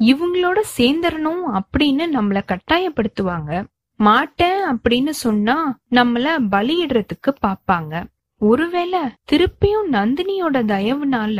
இவங்களோட 0.00 0.58
சேர்ந்துடணும் 0.78 1.44
அப்படின்னு 1.54 2.04
நம்மள 2.16 2.38
கட்டாயப்படுத்துவாங்க. 2.44 3.64
மாட்டேன் 4.00 4.60
அப்படின்னு 4.70 5.10
சொன்னா 5.10 5.78
நம்மள 5.90 6.26
பலியிடுறதுக்கு 6.50 7.30
பாப்பாங்க 7.46 8.04
ஒருவேளை 8.40 9.00
திருப்பியும் 9.32 9.88
நந்தினியோட 9.92 10.58
தயவுனால 10.72 11.38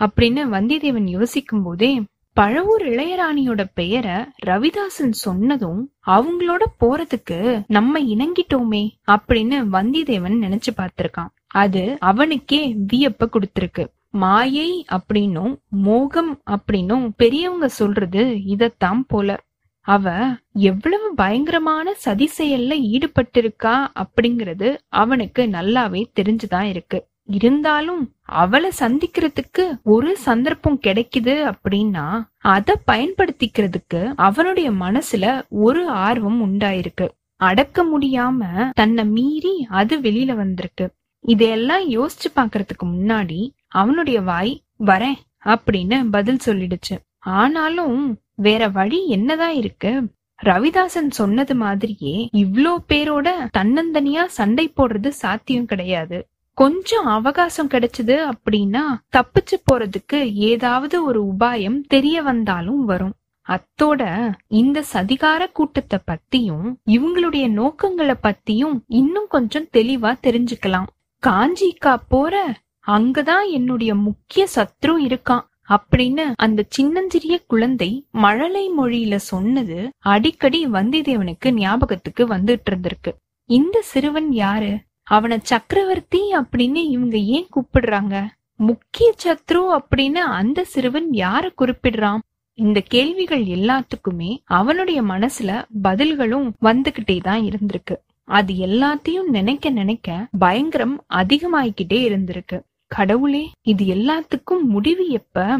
அப்படின்னு 0.00 0.42
வந்தியத்தேவன் 0.54 1.08
யோசிக்கும் 1.08 1.62
போதே 1.62 2.02
பழவூர் 2.40 2.84
இளையராணியோட 2.84 3.64
பெயர 3.76 4.28
ரவிதாசன் 4.46 5.10
சொன்னதும் 5.10 5.92
அவங்களோட 6.06 6.62
போறதுக்கு 6.80 7.62
நம்ம 7.66 8.00
இணங்கிட்டோமே 8.00 8.88
அப்படின்னு 9.10 9.66
வந்தியத்தேவன் 9.72 10.38
நினைச்சு 10.40 10.66
பார்த்திருக்கான். 10.76 11.26
அது 11.46 11.96
அவனுக்கே 12.00 12.76
வியப்ப 12.92 13.28
கொடுத்திருக்கு. 13.28 13.86
மாயை 14.10 14.84
அப்படின்னும் 14.92 15.56
மோகம் 15.68 16.42
அப்படின்னும் 16.50 17.10
பெரியவங்க 17.16 17.68
சொல்றது 17.68 18.24
இதத்தான் 18.24 19.00
போல. 19.06 19.40
அவ 19.80 20.26
எவ்வளவு 20.52 21.14
பயங்கரமான 21.14 21.94
சதி 21.94 22.30
செயல்ல 22.38 22.72
ஈடுபட்டிருக்கா 22.94 23.86
அப்படிங்கறது 23.94 24.76
அவனுக்கு 24.88 25.42
நல்லாவே 25.42 26.04
தெரிஞ்சுதான் 26.20 26.68
இருக்கு. 26.68 27.06
இருந்தாலும் 27.28 28.02
அவளை 28.24 28.70
சந்திக்கிறதுக்கு 28.78 29.64
ஒரு 29.82 30.16
சந்தர்ப்பம் 30.16 30.78
கிடைக்குது 30.82 31.34
அப்படின்னா 31.50 32.06
அத 32.38 32.76
பயன்படுத்திக்கிறதுக்கு 32.86 34.00
அவனுடைய 34.18 34.70
மனசுல 34.70 35.24
ஒரு 35.48 35.88
ஆர்வம் 35.88 36.40
உண்டாயிருக்கு. 36.46 37.06
அடக்க 37.40 37.84
முடியாம 37.84 38.40
தன்னை 38.72 39.04
மீறி 39.04 39.66
அது 39.70 39.98
வெளியில 39.98 40.34
வந்திருக்கு. 40.34 40.86
இதையெல்லாம் 41.24 41.84
யோசிச்சு 41.90 42.28
பாக்குறதுக்கு 42.34 42.84
முன்னாடி 42.84 43.40
அவனுடைய 43.68 44.20
வாய் 44.20 44.54
வரேன் 44.86 45.18
அப்படின்னு 45.44 46.08
பதில் 46.10 46.44
சொல்லிடுச்சு. 46.46 46.96
ஆனாலும் 47.36 48.00
வேற 48.34 48.68
வழி 48.68 49.06
என்னதான் 49.08 49.54
இருக்கு? 49.54 49.92
ரவிதாசன் 50.38 51.10
சொன்னது 51.10 51.54
மாதிரியே 51.54 52.14
இவ்ளோ 52.34 52.72
பேரோட 52.88 53.28
தன்னந்தனியா 53.58 54.24
சண்டை 54.30 54.72
போடுறது 54.76 55.08
சாத்தியம் 55.08 55.66
கிடையாது. 55.66 56.18
கொஞ்சம் 56.54 57.04
அவகாசம் 57.04 57.68
கிடைச்சது 57.68 58.30
அப்படின்னா 58.30 58.82
தப்பிச்சு 59.16 59.56
போறதுக்கு 59.64 60.32
ஏதாவது 60.32 61.04
ஒரு 61.04 61.26
உபாயம் 61.26 61.80
தெரிய 61.88 62.22
வந்தாலும் 62.22 62.84
வரும். 62.84 63.12
அத்தோட 63.48 64.32
இந்த 64.46 64.84
சதிகார 64.92 65.52
கூட்டத்தை 65.52 65.98
பத்தியும் 66.06 66.74
இவங்களுடைய 66.86 67.48
நோக்கங்களை 67.48 68.14
பத்தியும் 68.22 68.80
இன்னும் 68.86 69.26
கொஞ்சம் 69.28 69.68
தெளிவா 69.72 70.18
தெரிஞ்சுக்கலாம். 70.22 70.86
காஞ்சிக்கா 71.26 71.96
போற 72.08 72.60
அங்கதான் 72.86 73.48
என்னுடைய 73.50 73.94
முக்கிய 73.94 74.46
சத்ரு 74.54 74.94
இருக்கான் 75.08 75.50
அப்படின்னு 75.68 76.32
அந்த 76.36 76.64
சின்னஞ்சிறிய 76.68 77.42
குழந்தை 77.46 78.06
மழலை 78.10 78.70
மொழியில 78.78 79.16
சொன்னது 79.16 79.88
அடிக்கடி 79.98 80.66
வந்தியத்தேவனுக்கு 80.66 81.50
ஞாபகத்துக்கு 81.50 82.26
வந்துட்டு 82.26 82.70
இருந்திருக்கு. 82.70 83.12
இந்த 83.44 83.82
சிறுவன் 83.82 84.32
யாரு? 84.32 84.78
அவனை 85.02 85.38
சக்கரவர்த்தி 85.42 86.32
அப்படின்னு 86.32 86.74
இவங்க 86.74 87.16
ஏன் 87.16 87.46
கூப்பிடுறாங்க? 87.56 88.26
முக்கிய 88.56 89.14
சத்ரு 89.24 89.78
அப்படின்னு 89.78 90.14
அந்த 90.14 90.64
சிறுவன் 90.64 91.10
யார 91.10 91.52
குறிப்பிடுறான்? 91.58 92.18
இந்த 92.54 92.80
கேள்விகள் 92.80 93.44
எல்லாத்துக்குமே 93.44 94.38
அவனுடைய 94.44 95.02
மனசுல 95.02 95.64
பதில்களும் 95.82 96.52
வந்துகிட்டே 96.62 97.20
தான் 97.20 97.40
இருந்திருக்கு. 97.40 97.96
அது 98.24 98.54
எல்லாத்தையும் 98.54 99.28
நினைக்க 99.28 99.70
நினைக்க 99.70 100.26
பயங்கரம் 100.38 101.04
அதிகமாயிக்கிட்டே 101.14 102.08
இருந்திருக்கு. 102.08 102.60
கடவுளே 102.86 103.50
இது 103.62 103.84
எல்லாத்துக்கும் 103.84 104.62
முடிவு 104.62 105.08
எப்ப? 105.08 105.58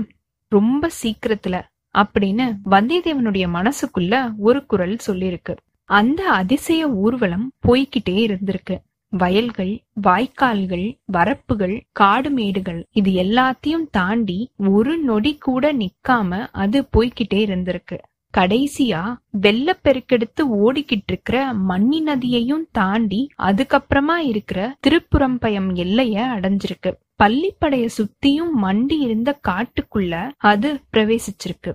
ரொம்ப 0.49 0.91
சீக்கிரத்துல 1.03 1.63
அப்படின்னு 1.99 2.55
வந்தியத்தேவனுடைய 2.71 3.49
மனசுக்குள்ள 3.55 4.33
ஒரு 4.39 4.67
குரல் 4.67 4.97
சொல்லிருக்கு. 5.07 5.57
அந்த 5.85 6.31
அதிசய 6.31 6.89
ஊர்வலம் 6.89 7.53
போய்கிட்டே 7.67 8.27
இருந்திருக்கு. 8.27 8.79
வயல்கள் 9.19 9.73
வாய்க்கால்கள் 10.03 10.87
வரப்புகள் 11.13 11.81
காடு 11.93 12.31
மேடுகள் 12.31 12.87
இது 12.93 13.11
எல்லாத்தையும் 13.13 13.85
தாண்டி 13.91 14.39
ஒரு 14.57 14.99
நொடி 14.99 15.37
கூட 15.39 15.73
நிக்காம 15.73 16.47
அது 16.53 16.89
போய்கிட்டே 16.97 17.35
இருந்திருக்கு. 17.35 17.99
கடைசியா 18.39 19.01
வெள்ளப்பெருக்கெடுத்து 19.41 20.43
ஓடிக்கிட்டு 20.65 21.07
இருக்கிற 21.07 21.53
மண்ணி 21.69 21.99
நதியையும் 22.07 22.65
தாண்டி 22.73 23.29
அதுக்கப்புறமா 23.39 24.17
இருக்கிற 24.23 24.77
திருப்புறம்பயம் 24.87 25.69
எல்லைய 25.83 26.17
அடைஞ்சிருக்கு. 26.37 26.93
பள்ளிப்படைய 27.23 27.89
சுத்தியும் 27.97 28.53
மண்டி 28.63 28.99
இருந்த 28.99 29.39
காட்டுக்குள்ள 29.49 30.31
அது 30.37 30.81
பிரவேசிச்சிருக்கு. 30.93 31.75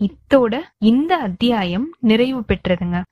இத்தோட 0.00 0.60
இந்த 0.78 1.16
அத்தியாயம் 1.16 1.88
நிறைவு 2.00 2.40
பெற்றதுங்க. 2.40 3.02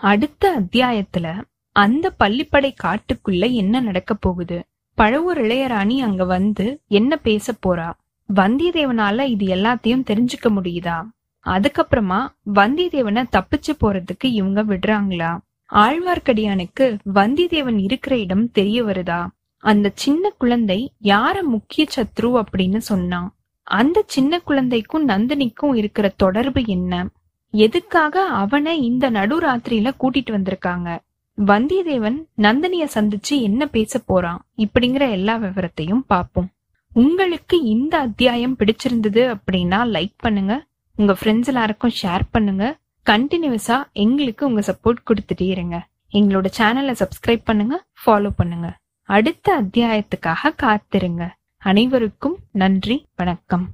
அடுத்த 0.00 0.60
அத்தியாயத்துல 0.60 1.40
அந்த 1.72 2.14
பள்ளிப்படை 2.24 2.70
காட்டுக்குள்ள 2.84 3.52
என்ன 3.52 3.80
நடக்க 3.80 4.14
போகுது? 4.14 4.64
பழவூர் 4.98 5.38
இளையராணி 5.38 5.98
அங்க 5.98 6.24
வந்து 6.24 6.80
என்ன 6.88 7.16
பேச 7.16 7.54
போறா? 7.66 7.92
வந்தியத்தேவனால 8.34 9.20
இது 9.24 9.46
எல்லாத்தையும் 9.46 10.04
தெரிஞ்சுக்க 10.10 10.48
முடியுதா? 10.48 11.06
அதுக்கப்புறமா 11.46 12.26
வந்தியத்தேவனை 12.54 13.24
தப்பிச்சு 13.32 13.72
போறதுக்கு 13.80 14.24
இவங்க 14.24 14.64
விடுறாங்களா? 14.64 15.38
ஆழ்வார்க்கடியானுக்கு 15.72 16.98
வந்தியத்தேவன் 17.14 17.78
இருக்கிற 17.78 18.18
இடம் 18.18 18.50
தெரிய 18.50 18.84
வருதா? 18.84 19.26
அந்த 19.56 19.90
சின்ன 19.94 20.32
குழந்தை 20.38 20.92
யார 21.02 21.42
முக்கிய 21.42 21.86
சத்ரு 21.96 22.42
அப்படின்னு 22.42 22.76
சொன்னான் 22.76 23.34
அந்த 23.62 24.04
சின்ன 24.06 24.38
குழந்தைக்கும் 24.38 25.08
நந்தினிக்கும் 25.08 25.74
இருக்கிற 25.74 26.12
தொடர்பு 26.16 26.62
என்ன? 26.66 27.08
எதுக்காக 27.50 28.24
அவனை 28.24 28.82
இந்த 28.82 29.10
நடுராத்திரியில 29.10 29.90
கூட்டிட்டு 30.00 30.30
வந்திருக்காங்க? 30.30 30.98
வந்தியத்தேவன் 31.46 32.16
நந்தினிய 32.36 32.84
சந்திச்சு 32.94 33.34
என்ன 33.40 33.66
பேச 33.66 33.98
போறான் 33.98 34.40
இப்படிங்கிற 34.56 35.10
எல்லா 35.10 35.36
விவரத்தையும் 35.36 36.02
பார்ப்போம். 36.06 36.48
உங்களுக்கு 36.92 37.62
இந்த 37.62 37.98
அத்தியாயம் 37.98 38.56
பிடிச்சிருந்தது 38.58 39.22
அப்படின்னா 39.34 39.80
லைக் 39.96 40.16
பண்ணுங்க. 40.16 40.64
உங்க 40.96 41.16
ஃப்ரெண்ட்ஸ் 41.20 41.50
எல்லாருக்கும் 41.52 41.94
ஷேர் 42.02 42.24
பண்ணுங்க. 42.30 42.76
கண்டினியூஸா 43.10 43.78
எங்களுக்கு 43.92 44.46
உங்க 44.46 44.62
சப்போர்ட் 44.70 45.06
கொடுத்துட்டே 45.08 45.48
இருங்க. 45.50 45.86
எங்களோட 46.12 46.46
சேனலை 46.58 46.94
சப்ஸ்கிரைப் 47.02 47.44
பண்ணுங்க 47.44 47.84
ஃபாலோ 48.02 48.32
பண்ணுங்க. 48.36 48.76
அடுத்த 49.02 49.62
அத்தியாயத்துக்காக 49.62 50.54
காத்திருங்க. 50.64 51.24
அனைவருக்கும் 51.58 52.38
நன்றி 52.52 53.06
வணக்கம். 53.16 53.66